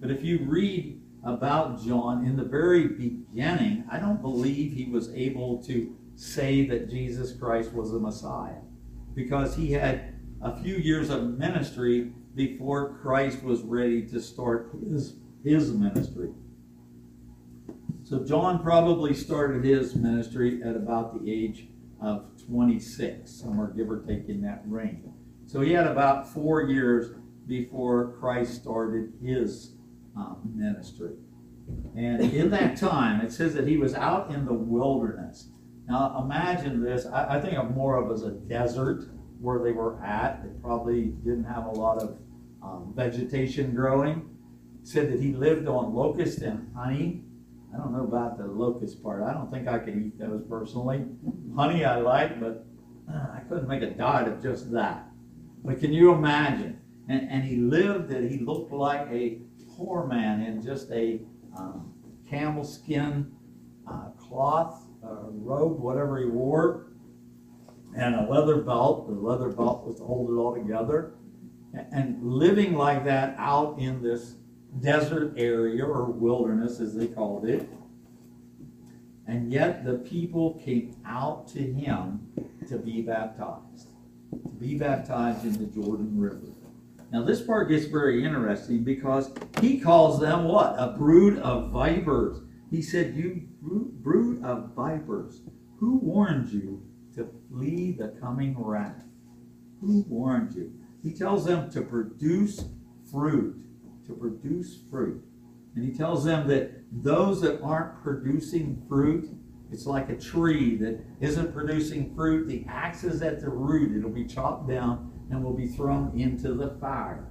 But 0.00 0.10
if 0.10 0.22
you 0.22 0.40
read 0.44 1.00
about 1.24 1.82
John 1.84 2.24
in 2.24 2.36
the 2.36 2.44
very 2.44 2.86
beginning, 2.86 3.84
I 3.90 3.98
don't 3.98 4.22
believe 4.22 4.72
he 4.72 4.86
was 4.86 5.12
able 5.14 5.62
to 5.64 5.96
say 6.14 6.66
that 6.66 6.88
Jesus 6.88 7.32
Christ 7.32 7.72
was 7.72 7.92
the 7.92 7.98
Messiah 7.98 8.60
because 9.14 9.56
he 9.56 9.72
had 9.72 10.14
a 10.42 10.56
few 10.62 10.76
years 10.76 11.10
of 11.10 11.38
ministry 11.38 12.12
before 12.34 12.98
Christ 12.98 13.42
was 13.42 13.62
ready 13.62 14.06
to 14.08 14.20
start 14.20 14.70
his, 14.88 15.14
his 15.42 15.72
ministry. 15.72 16.30
So 18.04 18.22
John 18.22 18.62
probably 18.62 19.14
started 19.14 19.64
his 19.64 19.96
ministry 19.96 20.62
at 20.62 20.76
about 20.76 21.18
the 21.20 21.32
age 21.32 21.66
of 22.00 22.26
26, 22.46 23.28
somewhere 23.30 23.68
give 23.68 23.90
or 23.90 24.02
take 24.02 24.28
in 24.28 24.42
that 24.42 24.62
range. 24.66 25.15
So 25.46 25.60
he 25.60 25.72
had 25.72 25.86
about 25.86 26.28
four 26.28 26.62
years 26.62 27.12
before 27.46 28.16
Christ 28.18 28.54
started 28.54 29.12
his 29.22 29.74
um, 30.16 30.40
ministry. 30.54 31.12
And 31.96 32.20
in 32.20 32.50
that 32.50 32.76
time, 32.76 33.20
it 33.20 33.32
says 33.32 33.54
that 33.54 33.66
he 33.66 33.76
was 33.76 33.94
out 33.94 34.30
in 34.30 34.44
the 34.44 34.52
wilderness. 34.52 35.48
Now 35.88 36.20
imagine 36.22 36.82
this. 36.82 37.06
I, 37.06 37.36
I 37.36 37.40
think 37.40 37.56
of 37.56 37.74
more 37.74 37.96
of 37.96 38.10
as 38.10 38.24
a 38.24 38.32
desert 38.32 39.08
where 39.40 39.62
they 39.62 39.72
were 39.72 40.02
at. 40.04 40.42
They 40.42 40.50
probably 40.60 41.06
didn't 41.24 41.44
have 41.44 41.66
a 41.66 41.70
lot 41.70 42.02
of 42.02 42.18
um, 42.62 42.92
vegetation 42.96 43.74
growing. 43.74 44.28
It 44.82 44.88
said 44.88 45.12
that 45.12 45.20
he 45.20 45.32
lived 45.32 45.68
on 45.68 45.94
locust 45.94 46.42
and 46.42 46.74
honey. 46.74 47.22
I 47.72 47.78
don't 47.78 47.92
know 47.92 48.04
about 48.04 48.38
the 48.38 48.46
locust 48.46 49.02
part. 49.02 49.22
I 49.22 49.32
don't 49.32 49.50
think 49.50 49.68
I 49.68 49.78
could 49.78 49.96
eat 49.96 50.18
those 50.18 50.42
personally. 50.48 51.04
Honey 51.56 51.84
I 51.84 52.00
like, 52.00 52.40
but 52.40 52.66
uh, 53.12 53.26
I 53.34 53.40
couldn't 53.48 53.68
make 53.68 53.82
a 53.82 53.90
diet 53.90 54.28
of 54.28 54.42
just 54.42 54.72
that. 54.72 55.08
But 55.66 55.80
can 55.80 55.92
you 55.92 56.12
imagine? 56.12 56.80
And, 57.08 57.28
and 57.28 57.44
he 57.44 57.56
lived 57.56 58.08
that 58.10 58.22
he 58.22 58.38
looked 58.38 58.72
like 58.72 59.08
a 59.10 59.38
poor 59.76 60.06
man 60.06 60.40
in 60.42 60.62
just 60.62 60.90
a 60.92 61.20
um, 61.58 61.92
camel 62.28 62.64
skin 62.64 63.32
uh, 63.90 64.10
cloth 64.10 64.86
uh, 65.04 65.30
robe, 65.30 65.80
whatever 65.80 66.18
he 66.18 66.26
wore, 66.26 66.86
and 67.96 68.14
a 68.14 68.30
leather 68.30 68.62
belt. 68.62 69.08
The 69.08 69.14
leather 69.14 69.48
belt 69.48 69.84
was 69.86 69.96
to 69.96 70.04
hold 70.04 70.30
it 70.30 70.34
all 70.34 70.54
together. 70.54 71.14
And 71.92 72.22
living 72.22 72.74
like 72.74 73.04
that 73.04 73.34
out 73.36 73.78
in 73.78 74.02
this 74.02 74.36
desert 74.80 75.34
area 75.36 75.84
or 75.84 76.04
wilderness, 76.04 76.80
as 76.80 76.94
they 76.94 77.08
called 77.08 77.48
it. 77.48 77.68
And 79.26 79.52
yet 79.52 79.84
the 79.84 79.94
people 79.94 80.54
came 80.64 80.96
out 81.04 81.48
to 81.48 81.60
him 81.60 82.28
to 82.68 82.78
be 82.78 83.02
baptized, 83.02 83.88
to 84.30 84.48
be 84.58 84.76
baptized 84.76 85.44
in 85.44 85.52
the 85.52 85.66
Jordan 85.66 86.18
River. 86.18 86.52
Now, 87.12 87.24
this 87.24 87.40
part 87.40 87.68
gets 87.68 87.86
very 87.86 88.24
interesting 88.24 88.82
because 88.82 89.32
he 89.60 89.78
calls 89.78 90.20
them 90.20 90.44
what? 90.44 90.74
A 90.78 90.94
brood 90.96 91.38
of 91.38 91.70
vipers. 91.70 92.42
He 92.70 92.82
said, 92.82 93.14
You 93.14 93.48
brood 93.60 94.42
of 94.44 94.72
vipers, 94.74 95.42
who 95.78 95.98
warned 95.98 96.48
you 96.50 96.82
to 97.14 97.28
flee 97.48 97.92
the 97.92 98.08
coming 98.20 98.56
wrath? 98.58 99.04
Who 99.80 100.04
warned 100.08 100.54
you? 100.54 100.72
He 101.02 101.12
tells 101.12 101.44
them 101.44 101.70
to 101.70 101.82
produce 101.82 102.64
fruit, 103.10 103.62
to 104.06 104.14
produce 104.14 104.78
fruit. 104.90 105.22
And 105.76 105.84
he 105.84 105.96
tells 105.96 106.24
them 106.24 106.48
that 106.48 106.72
those 106.90 107.40
that 107.42 107.60
aren't 107.62 108.02
producing 108.02 108.82
fruit, 108.88 109.28
it's 109.72 109.86
like 109.86 110.08
a 110.08 110.16
tree 110.16 110.76
that 110.76 111.00
isn't 111.20 111.52
producing 111.52 112.14
fruit. 112.14 112.46
The 112.46 112.64
axe 112.68 113.04
is 113.04 113.22
at 113.22 113.40
the 113.40 113.48
root, 113.48 113.96
it'll 113.96 114.10
be 114.10 114.24
chopped 114.24 114.68
down 114.68 115.12
and 115.30 115.42
will 115.42 115.56
be 115.56 115.66
thrown 115.66 116.18
into 116.18 116.54
the 116.54 116.76
fire. 116.80 117.28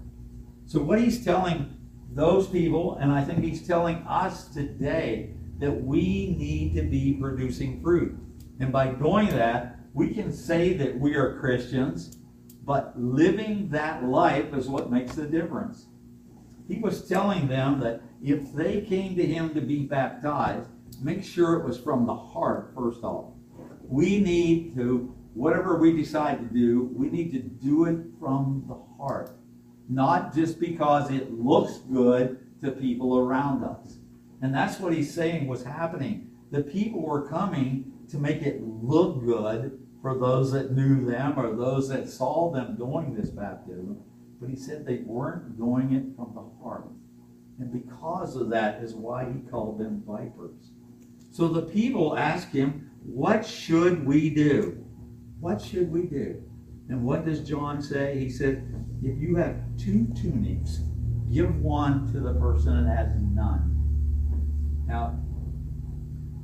So, 0.65 0.81
what 0.81 0.99
he's 0.99 1.23
telling 1.23 1.77
those 2.11 2.47
people, 2.47 2.95
and 2.95 3.11
I 3.11 3.23
think 3.23 3.43
he's 3.43 3.65
telling 3.65 3.97
us 4.07 4.47
today, 4.49 5.31
that 5.59 5.71
we 5.71 6.35
need 6.37 6.75
to 6.75 6.81
be 6.81 7.13
producing 7.13 7.81
fruit. 7.81 8.17
And 8.59 8.71
by 8.71 8.87
doing 8.87 9.29
that, 9.29 9.79
we 9.93 10.13
can 10.13 10.31
say 10.31 10.73
that 10.73 10.99
we 10.99 11.15
are 11.15 11.39
Christians, 11.39 12.17
but 12.63 12.99
living 12.99 13.69
that 13.69 14.03
life 14.03 14.53
is 14.53 14.67
what 14.67 14.91
makes 14.91 15.15
the 15.15 15.25
difference. 15.25 15.85
He 16.67 16.79
was 16.79 17.07
telling 17.07 17.47
them 17.47 17.79
that 17.81 18.01
if 18.21 18.53
they 18.53 18.81
came 18.81 19.15
to 19.15 19.25
him 19.25 19.53
to 19.53 19.61
be 19.61 19.83
baptized, 19.83 20.69
make 21.01 21.23
sure 21.23 21.55
it 21.55 21.65
was 21.65 21.77
from 21.79 22.05
the 22.05 22.15
heart, 22.15 22.71
first 22.75 23.03
off. 23.03 23.33
We 23.83 24.19
need 24.19 24.75
to, 24.75 25.15
whatever 25.33 25.77
we 25.77 25.95
decide 25.95 26.39
to 26.39 26.53
do, 26.53 26.89
we 26.93 27.09
need 27.09 27.31
to 27.33 27.39
do 27.39 27.85
it 27.85 27.97
from 28.19 28.65
the 28.67 28.81
heart, 28.97 29.37
not 29.89 30.33
just 30.33 30.59
because 30.59 31.11
it 31.11 31.31
looks 31.31 31.77
good 31.91 32.39
to 32.61 32.71
people 32.71 33.17
around 33.17 33.63
us. 33.63 33.97
And 34.41 34.53
that's 34.53 34.79
what 34.79 34.93
he's 34.93 35.13
saying 35.13 35.47
was 35.47 35.63
happening. 35.63 36.31
The 36.51 36.61
people 36.61 37.01
were 37.01 37.27
coming 37.27 37.93
to 38.09 38.17
make 38.17 38.41
it 38.41 38.61
look 38.61 39.23
good 39.23 39.79
for 40.01 40.17
those 40.17 40.51
that 40.51 40.71
knew 40.71 41.03
them 41.05 41.39
or 41.39 41.55
those 41.55 41.89
that 41.89 42.09
saw 42.09 42.51
them 42.51 42.75
doing 42.77 43.15
this 43.15 43.29
baptism. 43.29 43.97
But 44.39 44.49
he 44.49 44.55
said 44.55 44.85
they 44.85 44.97
weren't 44.97 45.57
doing 45.57 45.93
it 45.93 46.15
from 46.15 46.33
the 46.35 46.63
heart. 46.63 46.87
And 47.59 47.71
because 47.71 48.35
of 48.35 48.49
that 48.49 48.83
is 48.83 48.93
why 48.93 49.25
he 49.25 49.49
called 49.49 49.79
them 49.79 50.03
vipers. 50.05 50.71
So 51.35 51.49
the 51.49 51.63
people 51.63 52.17
ask 52.17 52.49
him, 52.51 52.89
What 53.03 53.45
should 53.45 54.05
we 54.05 54.29
do? 54.29 54.81
What 55.41 55.61
should 55.61 55.91
we 55.91 56.03
do? 56.03 56.41
And 56.87 57.03
what 57.03 57.25
does 57.25 57.41
John 57.41 57.81
say? 57.81 58.17
He 58.17 58.29
said, 58.29 58.73
If 59.03 59.19
you 59.19 59.35
have 59.35 59.57
two 59.77 60.07
tunics, 60.15 60.79
give 61.29 61.53
one 61.59 62.09
to 62.13 62.21
the 62.21 62.35
person 62.35 62.85
that 62.85 62.95
has 62.95 63.15
none. 63.19 64.85
Now, 64.87 65.19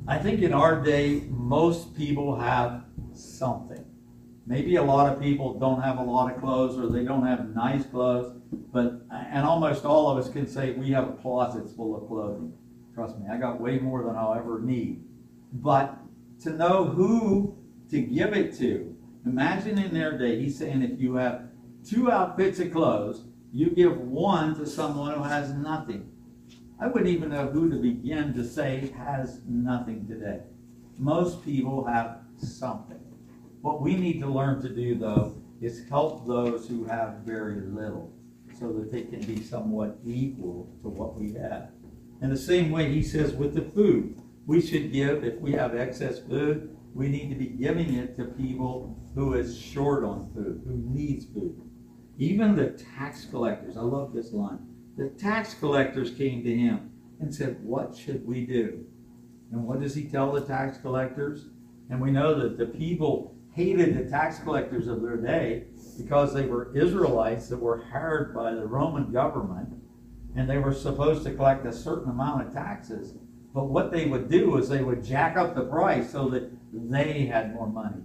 I 0.06 0.18
think 0.18 0.42
in 0.42 0.52
our 0.52 0.82
day, 0.82 1.22
most 1.30 1.96
people 1.96 2.38
have 2.38 2.84
something. 3.14 3.86
Maybe 4.46 4.76
a 4.76 4.82
lot 4.82 5.10
of 5.10 5.22
people 5.22 5.58
don't 5.58 5.80
have 5.80 6.00
a 6.00 6.02
lot 6.02 6.30
of 6.30 6.38
clothes 6.38 6.78
or 6.78 6.90
they 6.90 7.04
don't 7.04 7.26
have 7.26 7.54
nice 7.54 7.86
clothes, 7.86 8.36
but 8.70 9.06
and 9.10 9.46
almost 9.46 9.86
all 9.86 10.10
of 10.10 10.18
us 10.18 10.30
can 10.30 10.46
say 10.46 10.72
we 10.72 10.90
have 10.90 11.18
closets 11.22 11.72
full 11.72 11.96
of 11.96 12.06
clothing. 12.08 12.52
Trust 12.94 13.18
me, 13.18 13.26
I 13.30 13.36
got 13.36 13.60
way 13.60 13.78
more 13.78 14.04
than 14.04 14.16
I'll 14.16 14.34
ever 14.34 14.60
need. 14.60 15.04
But 15.52 15.98
to 16.40 16.50
know 16.50 16.84
who 16.84 17.56
to 17.90 18.00
give 18.00 18.32
it 18.32 18.56
to. 18.58 18.96
Imagine 19.24 19.78
in 19.78 19.94
their 19.94 20.18
day, 20.18 20.40
he's 20.40 20.58
saying 20.58 20.82
if 20.82 21.00
you 21.00 21.14
have 21.14 21.48
two 21.88 22.10
outfits 22.10 22.58
of 22.58 22.72
clothes, 22.72 23.24
you 23.52 23.70
give 23.70 23.98
one 23.98 24.54
to 24.56 24.66
someone 24.66 25.14
who 25.14 25.22
has 25.22 25.52
nothing. 25.52 26.10
I 26.80 26.88
wouldn't 26.88 27.10
even 27.10 27.30
know 27.30 27.46
who 27.46 27.70
to 27.70 27.76
begin 27.76 28.34
to 28.34 28.44
say 28.44 28.92
has 28.96 29.40
nothing 29.46 30.06
today. 30.08 30.40
Most 30.98 31.44
people 31.44 31.84
have 31.84 32.18
something. 32.36 32.98
What 33.60 33.80
we 33.80 33.94
need 33.94 34.20
to 34.20 34.26
learn 34.26 34.60
to 34.62 34.68
do, 34.68 34.96
though, 34.96 35.36
is 35.60 35.88
help 35.88 36.26
those 36.26 36.66
who 36.66 36.84
have 36.84 37.18
very 37.24 37.60
little 37.60 38.12
so 38.58 38.72
that 38.72 38.90
they 38.90 39.02
can 39.02 39.20
be 39.20 39.40
somewhat 39.40 39.98
equal 40.04 40.74
to 40.82 40.88
what 40.88 41.14
we 41.14 41.32
have. 41.34 41.70
In 42.22 42.30
the 42.30 42.36
same 42.36 42.70
way, 42.70 42.88
he 42.88 43.02
says 43.02 43.32
with 43.32 43.52
the 43.52 43.62
food, 43.74 44.22
we 44.46 44.60
should 44.60 44.92
give, 44.92 45.24
if 45.24 45.40
we 45.40 45.52
have 45.52 45.74
excess 45.74 46.20
food, 46.20 46.76
we 46.94 47.08
need 47.08 47.30
to 47.30 47.34
be 47.34 47.46
giving 47.46 47.94
it 47.94 48.14
to 48.16 48.26
people 48.26 48.96
who 49.16 49.34
is 49.34 49.58
short 49.58 50.04
on 50.04 50.30
food, 50.32 50.62
who 50.64 50.76
needs 50.76 51.24
food. 51.26 51.60
Even 52.18 52.54
the 52.54 52.70
tax 52.96 53.24
collectors, 53.24 53.76
I 53.76 53.80
love 53.80 54.12
this 54.12 54.32
line. 54.32 54.60
The 54.96 55.08
tax 55.08 55.54
collectors 55.54 56.12
came 56.12 56.44
to 56.44 56.56
him 56.56 56.92
and 57.18 57.34
said, 57.34 57.56
What 57.64 57.96
should 57.96 58.24
we 58.24 58.46
do? 58.46 58.84
And 59.50 59.64
what 59.64 59.80
does 59.80 59.94
he 59.94 60.04
tell 60.04 60.30
the 60.30 60.42
tax 60.42 60.78
collectors? 60.78 61.46
And 61.90 62.00
we 62.00 62.12
know 62.12 62.38
that 62.38 62.56
the 62.56 62.66
people 62.66 63.34
hated 63.52 63.96
the 63.96 64.08
tax 64.08 64.38
collectors 64.38 64.86
of 64.86 65.02
their 65.02 65.16
day 65.16 65.64
because 65.98 66.32
they 66.32 66.46
were 66.46 66.76
Israelites 66.76 67.48
that 67.48 67.58
were 67.58 67.84
hired 67.90 68.32
by 68.32 68.52
the 68.54 68.66
Roman 68.66 69.10
government 69.10 69.81
and 70.34 70.48
they 70.48 70.58
were 70.58 70.72
supposed 70.72 71.24
to 71.24 71.34
collect 71.34 71.66
a 71.66 71.72
certain 71.72 72.10
amount 72.10 72.46
of 72.46 72.54
taxes. 72.54 73.14
But 73.54 73.64
what 73.64 73.92
they 73.92 74.06
would 74.06 74.30
do 74.30 74.56
is 74.56 74.68
they 74.68 74.82
would 74.82 75.04
jack 75.04 75.36
up 75.36 75.54
the 75.54 75.64
price 75.64 76.10
so 76.10 76.28
that 76.30 76.50
they 76.72 77.26
had 77.26 77.54
more 77.54 77.66
money. 77.66 78.02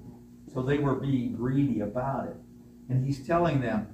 So 0.54 0.62
they 0.62 0.78
were 0.78 0.96
being 0.96 1.36
greedy 1.36 1.80
about 1.82 2.28
it. 2.28 2.36
And 2.90 3.06
he's 3.06 3.26
telling 3.26 3.62
them, 3.62 3.88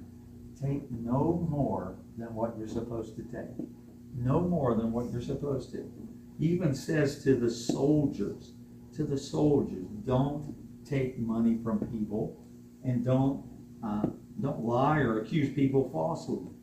take 0.60 0.90
no 0.90 1.46
more 1.48 1.96
than 2.16 2.34
what 2.34 2.56
you're 2.58 2.68
supposed 2.68 3.16
to 3.16 3.22
take. 3.22 3.68
No 4.16 4.40
more 4.40 4.74
than 4.74 4.92
what 4.92 5.10
you're 5.12 5.20
supposed 5.20 5.72
to. 5.72 5.90
Even 6.38 6.74
says 6.74 7.22
to 7.24 7.36
the 7.36 7.50
soldiers, 7.50 8.52
to 8.96 9.04
the 9.04 9.18
soldiers, 9.18 9.86
don't 10.04 10.54
take 10.84 11.18
money 11.18 11.58
from 11.62 11.78
people 11.86 12.40
and 12.84 13.04
don't 13.04 13.44
uh, 13.84 14.06
don't 14.40 14.64
lie 14.64 14.98
or 14.98 15.20
accuse 15.20 15.54
people 15.54 15.90
falsely. 15.90 16.53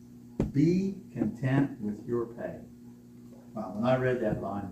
Be 0.52 0.96
content 1.12 1.80
with 1.80 2.06
your 2.06 2.26
pay. 2.26 2.56
Wow, 3.54 3.72
when 3.74 3.84
I 3.84 3.96
read 3.96 4.20
that 4.22 4.42
line, 4.42 4.70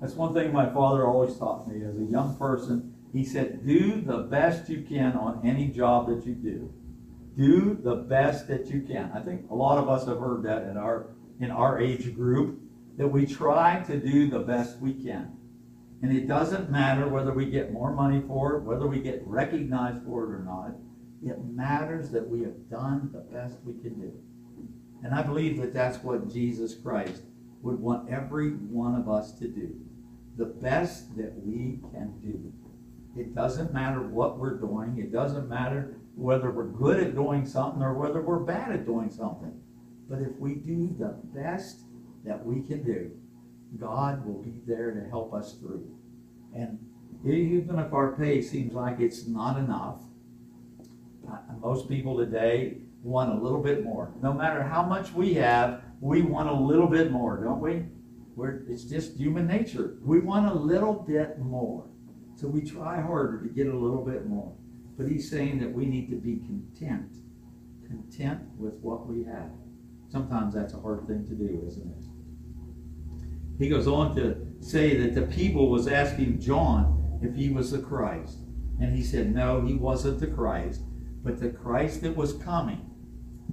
that's 0.00 0.14
one 0.14 0.32
thing 0.32 0.52
my 0.52 0.72
father 0.72 1.06
always 1.06 1.36
taught 1.36 1.68
me 1.68 1.84
as 1.84 1.96
a 1.96 2.04
young 2.04 2.36
person. 2.36 2.94
He 3.12 3.24
said, 3.24 3.66
Do 3.66 4.00
the 4.00 4.18
best 4.18 4.68
you 4.68 4.82
can 4.82 5.16
on 5.16 5.40
any 5.44 5.68
job 5.68 6.08
that 6.08 6.26
you 6.26 6.34
do. 6.34 6.72
Do 7.36 7.78
the 7.82 7.96
best 7.96 8.48
that 8.48 8.66
you 8.66 8.82
can. 8.82 9.10
I 9.14 9.20
think 9.20 9.50
a 9.50 9.54
lot 9.54 9.78
of 9.78 9.88
us 9.88 10.06
have 10.06 10.18
heard 10.18 10.42
that 10.44 10.64
in 10.64 10.76
our 10.76 11.08
in 11.40 11.50
our 11.50 11.80
age 11.80 12.14
group 12.14 12.60
that 12.96 13.06
we 13.06 13.24
try 13.24 13.80
to 13.86 13.96
do 13.96 14.28
the 14.28 14.40
best 14.40 14.78
we 14.80 14.92
can. 14.92 15.36
And 16.02 16.16
it 16.16 16.28
doesn't 16.28 16.70
matter 16.70 17.08
whether 17.08 17.32
we 17.32 17.46
get 17.46 17.72
more 17.72 17.92
money 17.92 18.22
for 18.26 18.56
it, 18.56 18.62
whether 18.62 18.86
we 18.86 19.00
get 19.00 19.22
recognized 19.24 20.04
for 20.04 20.24
it 20.24 20.34
or 20.34 20.44
not. 20.44 20.72
It 21.24 21.44
matters 21.44 22.10
that 22.10 22.28
we 22.28 22.42
have 22.42 22.68
done 22.70 23.10
the 23.12 23.20
best 23.20 23.56
we 23.64 23.72
can 23.82 24.00
do. 24.00 24.12
And 25.04 25.14
I 25.14 25.22
believe 25.22 25.60
that 25.60 25.72
that's 25.72 26.02
what 26.02 26.32
Jesus 26.32 26.74
Christ 26.74 27.22
would 27.62 27.78
want 27.78 28.10
every 28.10 28.50
one 28.50 28.94
of 28.94 29.08
us 29.08 29.32
to 29.38 29.48
do. 29.48 29.74
The 30.36 30.46
best 30.46 31.16
that 31.16 31.32
we 31.36 31.80
can 31.92 32.14
do. 32.20 32.52
It 33.20 33.34
doesn't 33.34 33.72
matter 33.72 34.02
what 34.02 34.38
we're 34.38 34.58
doing. 34.58 34.98
It 34.98 35.12
doesn't 35.12 35.48
matter 35.48 35.96
whether 36.14 36.50
we're 36.50 36.68
good 36.68 37.00
at 37.00 37.14
doing 37.14 37.46
something 37.46 37.82
or 37.82 37.94
whether 37.94 38.20
we're 38.20 38.40
bad 38.40 38.72
at 38.72 38.86
doing 38.86 39.10
something. 39.10 39.60
But 40.08 40.20
if 40.20 40.36
we 40.38 40.54
do 40.54 40.94
the 40.98 41.16
best 41.38 41.80
that 42.24 42.44
we 42.44 42.62
can 42.62 42.82
do, 42.82 43.10
God 43.78 44.24
will 44.24 44.42
be 44.42 44.60
there 44.66 44.92
to 44.92 45.08
help 45.08 45.34
us 45.34 45.54
through. 45.54 45.86
And 46.54 46.78
even 47.24 47.78
if 47.78 47.92
our 47.92 48.16
pay 48.16 48.40
seems 48.40 48.72
like 48.72 49.00
it's 49.00 49.26
not 49.26 49.58
enough, 49.58 50.02
uh, 51.30 51.38
most 51.60 51.88
people 51.88 52.16
today 52.16 52.78
want 53.02 53.30
a 53.30 53.42
little 53.42 53.62
bit 53.62 53.84
more. 53.84 54.12
No 54.22 54.32
matter 54.32 54.62
how 54.62 54.82
much 54.82 55.12
we 55.12 55.34
have, 55.34 55.82
we 56.00 56.22
want 56.22 56.48
a 56.48 56.54
little 56.54 56.86
bit 56.86 57.10
more, 57.10 57.42
don't 57.42 57.60
we? 57.60 57.84
We're, 58.36 58.62
it's 58.68 58.84
just 58.84 59.16
human 59.16 59.46
nature. 59.46 59.96
We 60.02 60.20
want 60.20 60.46
a 60.46 60.54
little 60.54 60.94
bit 60.94 61.38
more. 61.38 61.86
So 62.36 62.46
we 62.46 62.62
try 62.62 63.00
harder 63.00 63.42
to 63.42 63.48
get 63.48 63.66
a 63.66 63.76
little 63.76 64.04
bit 64.04 64.26
more. 64.26 64.54
But 64.96 65.08
he's 65.08 65.28
saying 65.28 65.58
that 65.60 65.72
we 65.72 65.86
need 65.86 66.08
to 66.10 66.16
be 66.16 66.36
content. 66.36 67.16
Content 67.86 68.40
with 68.56 68.74
what 68.74 69.06
we 69.06 69.24
have. 69.24 69.50
Sometimes 70.08 70.54
that's 70.54 70.74
a 70.74 70.80
hard 70.80 71.06
thing 71.06 71.26
to 71.26 71.34
do, 71.34 71.64
isn't 71.66 71.90
it? 71.90 72.04
He 73.58 73.68
goes 73.68 73.88
on 73.88 74.14
to 74.16 74.36
say 74.60 74.96
that 74.98 75.14
the 75.14 75.22
people 75.22 75.68
was 75.68 75.88
asking 75.88 76.40
John 76.40 77.18
if 77.22 77.34
he 77.34 77.50
was 77.50 77.72
the 77.72 77.80
Christ. 77.80 78.38
And 78.80 78.94
he 78.96 79.02
said, 79.02 79.34
no, 79.34 79.60
he 79.60 79.74
wasn't 79.74 80.20
the 80.20 80.28
Christ. 80.28 80.82
But 81.24 81.40
the 81.40 81.50
Christ 81.50 82.02
that 82.02 82.16
was 82.16 82.34
coming 82.34 82.87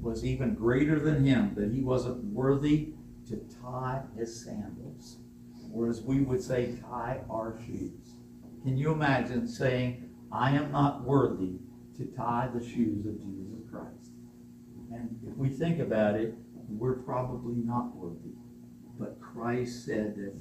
was 0.02 0.26
even 0.26 0.54
greater 0.54 1.00
than 1.00 1.26
him, 1.26 1.54
that 1.56 1.72
he 1.72 1.82
wasn't 1.82 2.24
worthy 2.26 2.94
to 3.28 3.38
tie 3.62 4.02
his 4.18 4.44
sandals. 4.44 5.18
Or 5.74 5.90
as 5.90 6.02
we 6.02 6.22
would 6.22 6.42
say, 6.42 6.78
tie 6.82 7.22
our 7.30 7.58
shoes. 7.66 8.16
Can 8.64 8.78
you 8.78 8.92
imagine 8.92 9.48
saying, 9.48 10.10
I 10.32 10.52
am 10.52 10.72
not 10.72 11.04
worthy 11.04 11.60
to 11.98 12.06
tie 12.16 12.50
the 12.54 12.64
shoes 12.64 13.06
of 13.06 13.20
Jesus 13.20 13.70
Christ? 13.70 14.12
And 14.92 15.20
if 15.28 15.36
we 15.38 15.50
think 15.50 15.80
about 15.80 16.16
it, 16.16 16.36
we're 16.70 17.00
probably 17.04 17.56
not 17.56 17.96
worthy. 17.96 18.36
But 18.98 19.20
Christ 19.20 19.86
said 19.86 20.16
that 20.16 20.34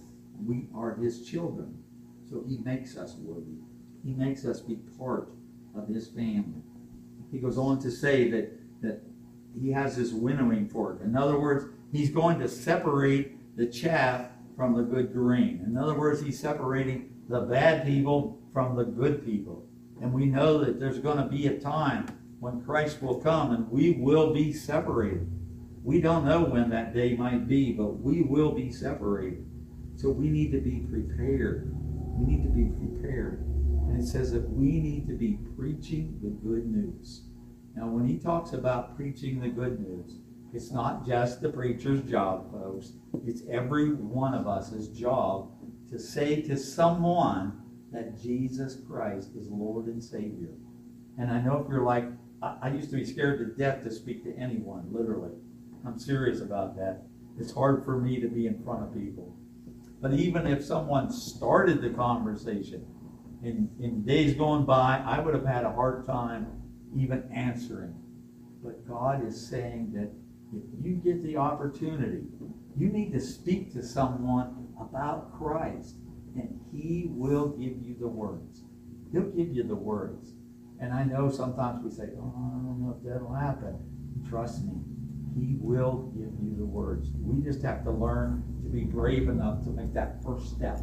we 0.44 0.68
are 0.74 0.94
his 0.94 1.26
children. 1.26 1.82
So 2.28 2.44
he 2.46 2.58
makes 2.58 2.96
us 2.96 3.16
worthy. 3.18 3.58
He 4.04 4.12
makes 4.12 4.44
us 4.44 4.60
be 4.60 4.76
part 4.98 5.30
of 5.76 5.88
his 5.88 6.08
family. 6.08 6.62
He 7.30 7.38
goes 7.38 7.58
on 7.58 7.80
to 7.80 7.90
say 7.90 8.30
that, 8.30 8.52
that 8.82 9.02
he 9.60 9.70
has 9.72 9.96
his 9.96 10.12
winnowing 10.12 10.68
fork. 10.68 11.00
In 11.02 11.16
other 11.16 11.38
words, 11.38 11.66
he's 11.92 12.10
going 12.10 12.38
to 12.40 12.48
separate 12.48 13.56
the 13.56 13.66
chaff 13.66 14.28
from 14.56 14.76
the 14.76 14.82
good 14.82 15.12
grain. 15.12 15.62
In 15.66 15.76
other 15.76 15.94
words, 15.94 16.20
he's 16.20 16.38
separating 16.38 17.10
the 17.28 17.40
bad 17.40 17.86
people 17.86 18.40
from 18.52 18.76
the 18.76 18.84
good 18.84 19.24
people. 19.24 19.66
And 20.00 20.12
we 20.12 20.26
know 20.26 20.58
that 20.64 20.78
there's 20.78 20.98
going 20.98 21.18
to 21.18 21.26
be 21.26 21.46
a 21.46 21.58
time 21.58 22.06
when 22.40 22.62
Christ 22.62 23.02
will 23.02 23.20
come 23.20 23.52
and 23.52 23.70
we 23.70 23.92
will 23.92 24.32
be 24.32 24.52
separated. 24.52 25.30
We 25.82 26.00
don't 26.00 26.24
know 26.24 26.44
when 26.44 26.70
that 26.70 26.94
day 26.94 27.14
might 27.14 27.46
be, 27.48 27.72
but 27.72 28.00
we 28.00 28.22
will 28.22 28.52
be 28.52 28.70
separated. 28.70 29.44
So 29.96 30.10
we 30.10 30.28
need 30.28 30.50
to 30.52 30.60
be 30.60 30.80
prepared. 30.90 31.70
We 32.18 32.34
need 32.34 32.42
to 32.42 32.48
be 32.48 32.70
prepared. 32.78 33.44
And 33.88 34.00
it 34.00 34.06
says 34.06 34.32
that 34.32 34.48
we 34.50 34.80
need 34.80 35.06
to 35.08 35.14
be 35.14 35.38
preaching 35.56 36.18
the 36.22 36.30
good 36.30 36.66
news. 36.66 37.22
Now, 37.76 37.88
when 37.88 38.06
he 38.06 38.18
talks 38.18 38.52
about 38.52 38.96
preaching 38.96 39.40
the 39.40 39.48
good 39.48 39.80
news, 39.80 40.18
it's 40.52 40.70
not 40.70 41.04
just 41.04 41.40
the 41.40 41.48
preacher's 41.48 42.02
job, 42.02 42.52
folks. 42.52 42.92
It's 43.26 43.42
every 43.50 43.92
one 43.94 44.34
of 44.34 44.46
us's 44.46 44.88
job 44.88 45.50
to 45.90 45.98
say 45.98 46.40
to 46.42 46.56
someone 46.56 47.60
that 47.90 48.20
Jesus 48.20 48.78
Christ 48.88 49.30
is 49.36 49.48
Lord 49.48 49.86
and 49.86 50.02
Savior. 50.02 50.50
And 51.18 51.30
I 51.30 51.40
know 51.40 51.60
if 51.60 51.68
you're 51.68 51.84
like, 51.84 52.04
I, 52.42 52.68
used 52.68 52.90
to 52.90 52.96
be 52.96 53.04
scared 53.04 53.38
to 53.38 53.46
death 53.46 53.82
to 53.84 53.90
speak 53.90 54.22
to 54.24 54.36
anyone, 54.36 54.86
literally. 54.92 55.32
I'm 55.86 55.98
serious 55.98 56.40
about 56.40 56.76
that. 56.76 57.02
It's 57.38 57.52
hard 57.52 57.84
for 57.84 57.98
me 57.98 58.20
to 58.20 58.28
be 58.28 58.46
in 58.46 58.62
front 58.62 58.82
of 58.82 58.94
people. 58.94 59.34
But 60.00 60.12
even 60.14 60.46
if 60.46 60.62
someone 60.62 61.10
started 61.10 61.80
the 61.80 61.90
conversation 61.90 62.86
in, 63.42 63.70
in 63.80 64.04
days 64.04 64.34
going 64.34 64.64
by, 64.66 65.02
I 65.04 65.20
would 65.20 65.34
have 65.34 65.46
had 65.46 65.64
a 65.64 65.72
hard 65.72 66.06
time 66.06 66.63
even 66.96 67.24
answering. 67.32 67.94
But 68.62 68.86
God 68.88 69.26
is 69.26 69.48
saying 69.48 69.92
that 69.94 70.10
if 70.56 70.62
you 70.82 70.94
get 70.94 71.22
the 71.22 71.36
opportunity, 71.36 72.22
you 72.76 72.88
need 72.88 73.12
to 73.12 73.20
speak 73.20 73.72
to 73.74 73.82
someone 73.82 74.68
about 74.80 75.36
Christ, 75.36 75.96
and 76.34 76.60
He 76.72 77.06
will 77.08 77.48
give 77.48 77.82
you 77.82 77.96
the 77.98 78.08
words. 78.08 78.62
He'll 79.12 79.30
give 79.30 79.54
you 79.54 79.62
the 79.62 79.76
words. 79.76 80.32
And 80.80 80.92
I 80.92 81.04
know 81.04 81.30
sometimes 81.30 81.84
we 81.84 81.90
say, 81.90 82.10
oh, 82.18 82.34
I 82.36 82.50
don't 82.56 82.80
know 82.80 82.96
if 82.98 83.04
that'll 83.06 83.32
happen. 83.32 83.78
Trust 84.28 84.64
me, 84.64 84.74
he 85.34 85.56
will 85.60 86.12
give 86.14 86.32
you 86.42 86.54
the 86.56 86.64
words. 86.64 87.10
We 87.20 87.42
just 87.42 87.62
have 87.62 87.84
to 87.84 87.90
learn 87.90 88.44
to 88.62 88.68
be 88.68 88.84
brave 88.84 89.28
enough 89.28 89.62
to 89.64 89.70
make 89.70 89.94
that 89.94 90.22
first 90.24 90.50
step, 90.50 90.80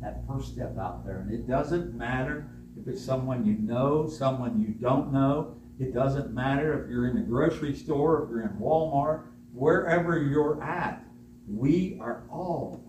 that 0.00 0.22
first 0.28 0.52
step 0.52 0.76
out 0.78 1.04
there. 1.04 1.20
And 1.20 1.32
it 1.32 1.48
doesn't 1.48 1.94
matter 1.94 2.50
if 2.80 2.88
it's 2.88 3.04
someone 3.04 3.44
you 3.44 3.58
know, 3.58 4.08
someone 4.08 4.60
you 4.60 4.68
don't 4.68 5.12
know. 5.12 5.56
It 5.78 5.94
doesn't 5.94 6.32
matter 6.32 6.82
if 6.82 6.90
you're 6.90 7.08
in 7.08 7.16
the 7.16 7.22
grocery 7.22 7.74
store, 7.74 8.24
if 8.24 8.30
you're 8.30 8.42
in 8.42 8.56
Walmart, 8.58 9.24
wherever 9.52 10.18
you're 10.18 10.62
at. 10.62 11.04
We 11.46 11.98
are 12.00 12.24
all 12.30 12.84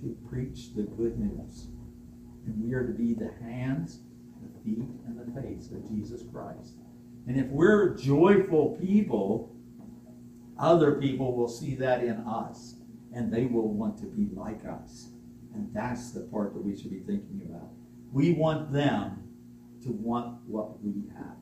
to 0.00 0.16
preach 0.28 0.74
the 0.74 0.82
good 0.82 1.18
news. 1.18 1.68
And 2.46 2.62
we 2.62 2.74
are 2.74 2.86
to 2.86 2.92
be 2.92 3.14
the 3.14 3.32
hands, 3.40 4.00
the 4.42 4.60
feet 4.64 4.88
and 5.06 5.18
the 5.18 5.40
face 5.40 5.70
of 5.70 5.88
Jesus 5.88 6.22
Christ. 6.32 6.74
And 7.26 7.38
if 7.38 7.46
we're 7.46 7.96
joyful 7.96 8.76
people, 8.80 9.54
other 10.58 10.92
people 11.00 11.36
will 11.36 11.48
see 11.48 11.74
that 11.76 12.02
in 12.02 12.16
us 12.18 12.74
and 13.14 13.32
they 13.32 13.46
will 13.46 13.68
want 13.68 13.98
to 13.98 14.06
be 14.06 14.28
like 14.34 14.64
us. 14.66 15.08
And 15.54 15.72
that's 15.72 16.10
the 16.10 16.22
part 16.22 16.54
that 16.54 16.64
we 16.64 16.76
should 16.76 16.90
be 16.90 17.00
thinking 17.00 17.42
about. 17.48 17.70
We 18.12 18.32
want 18.32 18.72
them 18.72 19.21
to 19.82 19.90
want 19.90 20.38
what 20.46 20.82
we 20.82 21.08
have. 21.16 21.36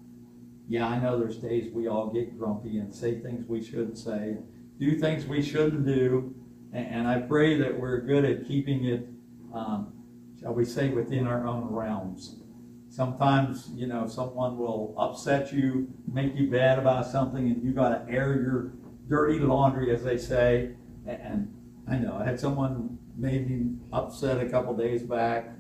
Yeah, 0.69 0.87
I 0.87 1.01
know 1.01 1.19
there's 1.19 1.37
days 1.37 1.73
we 1.73 1.89
all 1.89 2.09
get 2.11 2.39
grumpy 2.39 2.79
and 2.79 2.95
say 2.95 3.19
things 3.19 3.45
we 3.49 3.63
shouldn't 3.63 3.99
say, 3.99 4.37
do 4.79 4.99
things 4.99 5.27
we 5.27 5.43
shouldn't 5.43 5.85
do, 5.85 6.35
and, 6.73 7.09
I 7.09 7.19
pray 7.19 7.57
that 7.59 7.79
we're 7.79 8.01
good 8.01 8.25
at 8.25 8.47
keeping 8.47 8.85
it, 8.85 9.09
um, 9.53 9.93
shall 10.41 10.55
we 10.55 10.65
say, 10.65 10.89
within 10.91 11.27
our 11.27 11.45
own 11.47 11.67
realms. 11.73 12.37
Sometimes, 12.89 13.71
you 13.75 13.89
know, 13.89 14.07
someone 14.07 14.57
will 14.57 14.95
upset 14.97 15.53
you, 15.53 15.89
make 16.13 16.37
you 16.37 16.49
bad 16.49 16.79
about 16.79 17.07
something, 17.07 17.49
and 17.49 17.63
you 17.63 17.73
got 17.73 17.89
to 17.89 18.13
air 18.13 18.41
your 18.41 18.73
dirty 19.09 19.41
laundry, 19.41 19.93
as 19.93 20.05
they 20.05 20.17
say. 20.17 20.75
And, 21.07 21.21
and 21.21 21.55
I 21.89 21.97
know 21.97 22.17
I 22.17 22.25
had 22.25 22.39
someone 22.39 22.99
made 23.17 23.51
me 23.51 23.77
upset 23.93 24.41
a 24.41 24.49
couple 24.49 24.77
days 24.77 25.03
back, 25.03 25.51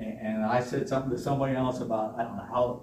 and, 0.00 0.44
I 0.44 0.60
said 0.60 0.88
something 0.88 1.10
to 1.10 1.18
somebody 1.18 1.54
else 1.54 1.80
about 1.80 2.18
I 2.18 2.24
don't 2.24 2.36
know 2.36 2.46
how, 2.50 2.82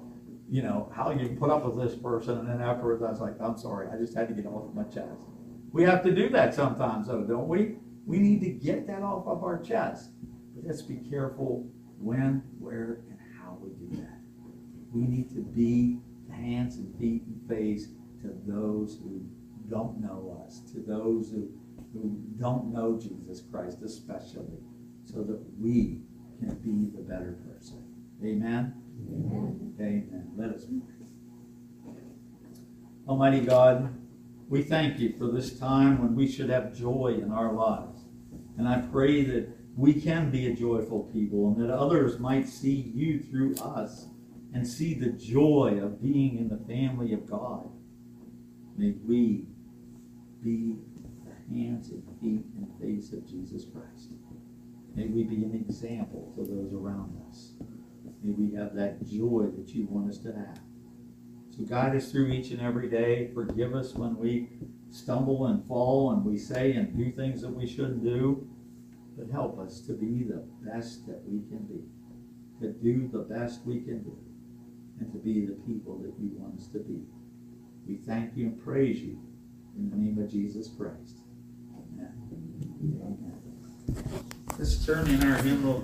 you 0.49 0.61
know, 0.61 0.91
how 0.95 1.11
you 1.11 1.27
can 1.27 1.37
put 1.37 1.49
up 1.49 1.65
with 1.65 1.77
this 1.77 1.97
person, 1.99 2.37
and 2.39 2.47
then 2.47 2.61
afterwards 2.61 3.03
I 3.03 3.09
was 3.09 3.19
like, 3.19 3.35
I'm 3.41 3.57
sorry, 3.57 3.87
I 3.91 3.97
just 3.97 4.15
had 4.15 4.27
to 4.29 4.33
get 4.33 4.45
off 4.45 4.73
my 4.73 4.83
chest. 4.83 5.19
We 5.71 5.83
have 5.83 6.03
to 6.03 6.11
do 6.13 6.29
that 6.29 6.53
sometimes, 6.53 7.07
though, 7.07 7.23
don't 7.23 7.47
we? 7.47 7.75
We 8.05 8.19
need 8.19 8.41
to 8.41 8.49
get 8.49 8.87
that 8.87 9.01
off 9.01 9.27
of 9.27 9.43
our 9.43 9.61
chest. 9.61 10.11
But 10.55 10.65
let's 10.65 10.81
be 10.81 10.97
careful 11.09 11.69
when, 11.99 12.43
where, 12.59 13.01
and 13.09 13.19
how 13.37 13.57
we 13.61 13.69
do 13.85 14.01
that. 14.01 14.19
We 14.93 15.01
need 15.01 15.29
to 15.31 15.41
be 15.41 15.99
hands 16.31 16.77
and 16.77 16.97
feet 16.97 17.23
and 17.23 17.47
face 17.49 17.87
to 18.21 18.33
those 18.45 18.97
who 19.01 19.21
don't 19.69 19.99
know 19.99 20.41
us, 20.45 20.61
to 20.71 20.79
those 20.79 21.29
who, 21.29 21.49
who 21.93 22.17
don't 22.39 22.71
know 22.71 22.97
Jesus 22.97 23.43
Christ, 23.51 23.79
especially, 23.83 24.59
so 25.03 25.23
that 25.23 25.41
we 25.59 26.01
can 26.39 26.55
be 26.55 26.95
the 26.95 27.03
better 27.03 27.37
person. 27.47 27.83
Amen? 28.23 28.73
Amen. 29.11 29.73
Amen. 29.79 30.31
Let 30.35 30.49
us 30.49 30.65
pray. 30.65 31.93
Almighty 33.07 33.41
God, 33.41 33.93
we 34.49 34.63
thank 34.63 34.99
you 34.99 35.13
for 35.17 35.27
this 35.27 35.57
time 35.57 36.01
when 36.01 36.15
we 36.15 36.27
should 36.27 36.49
have 36.49 36.75
joy 36.75 37.19
in 37.21 37.31
our 37.31 37.53
lives. 37.53 38.01
And 38.57 38.67
I 38.67 38.79
pray 38.79 39.23
that 39.23 39.49
we 39.75 39.93
can 39.93 40.31
be 40.31 40.47
a 40.47 40.55
joyful 40.55 41.03
people 41.13 41.49
and 41.49 41.61
that 41.61 41.73
others 41.73 42.19
might 42.19 42.47
see 42.47 42.91
you 42.95 43.19
through 43.19 43.55
us 43.55 44.07
and 44.53 44.67
see 44.67 44.93
the 44.93 45.09
joy 45.09 45.79
of 45.81 46.01
being 46.01 46.37
in 46.37 46.49
the 46.49 46.57
family 46.65 47.13
of 47.13 47.29
God. 47.29 47.69
May 48.75 48.95
we 49.05 49.45
be 50.43 50.77
the 51.25 51.55
hands 51.55 51.89
and 51.89 52.03
feet 52.19 52.45
and 52.55 52.67
face 52.81 53.11
of 53.13 53.27
Jesus 53.27 53.65
Christ. 53.65 54.11
May 54.97 55.05
we 55.05 55.23
be 55.23 55.35
an 55.43 55.53
example 55.53 56.33
to 56.35 56.41
those 56.41 56.73
around 56.73 57.21
us. 57.29 57.51
May 58.23 58.31
we 58.31 58.55
have 58.55 58.75
that 58.75 59.05
joy 59.05 59.45
that 59.55 59.69
you 59.69 59.85
want 59.85 60.09
us 60.09 60.17
to 60.23 60.29
have. 60.29 60.59
So 61.55 61.63
guide 61.65 61.95
us 61.95 62.11
through 62.11 62.31
each 62.31 62.49
and 62.49 62.59
every 62.59 62.89
day. 62.89 63.29
Forgive 63.35 63.75
us 63.75 63.93
when 63.93 64.17
we 64.17 64.49
stumble 64.89 65.45
and 65.45 65.63
fall 65.67 66.11
and 66.11 66.25
we 66.25 66.35
say 66.35 66.71
and 66.71 66.97
do 66.97 67.11
things 67.11 67.43
that 67.43 67.51
we 67.51 67.67
shouldn't 67.67 68.03
do. 68.03 68.49
But 69.15 69.29
help 69.29 69.59
us 69.59 69.81
to 69.81 69.93
be 69.93 70.23
the 70.23 70.43
best 70.63 71.05
that 71.05 71.21
we 71.25 71.47
can 71.47 71.67
be. 71.67 71.83
To 72.65 72.73
do 72.73 73.07
the 73.07 73.19
best 73.19 73.67
we 73.67 73.81
can 73.81 74.01
do. 74.01 74.17
And 74.99 75.11
to 75.11 75.19
be 75.19 75.45
the 75.45 75.59
people 75.67 75.99
that 75.99 76.13
you 76.19 76.31
want 76.33 76.59
us 76.59 76.69
to 76.69 76.79
be. 76.79 77.03
We 77.87 77.97
thank 77.97 78.35
you 78.35 78.47
and 78.47 78.63
praise 78.63 78.99
you 78.99 79.19
in 79.77 79.91
the 79.91 79.95
name 79.95 80.17
of 80.17 80.31
Jesus 80.31 80.69
Christ. 80.69 81.19
Amen. 81.75 82.13
Amen. 82.99 84.36
Let's 84.59 84.83
turn 84.83 85.07
in 85.07 85.21
our 85.21 85.37
hymnal. 85.43 85.83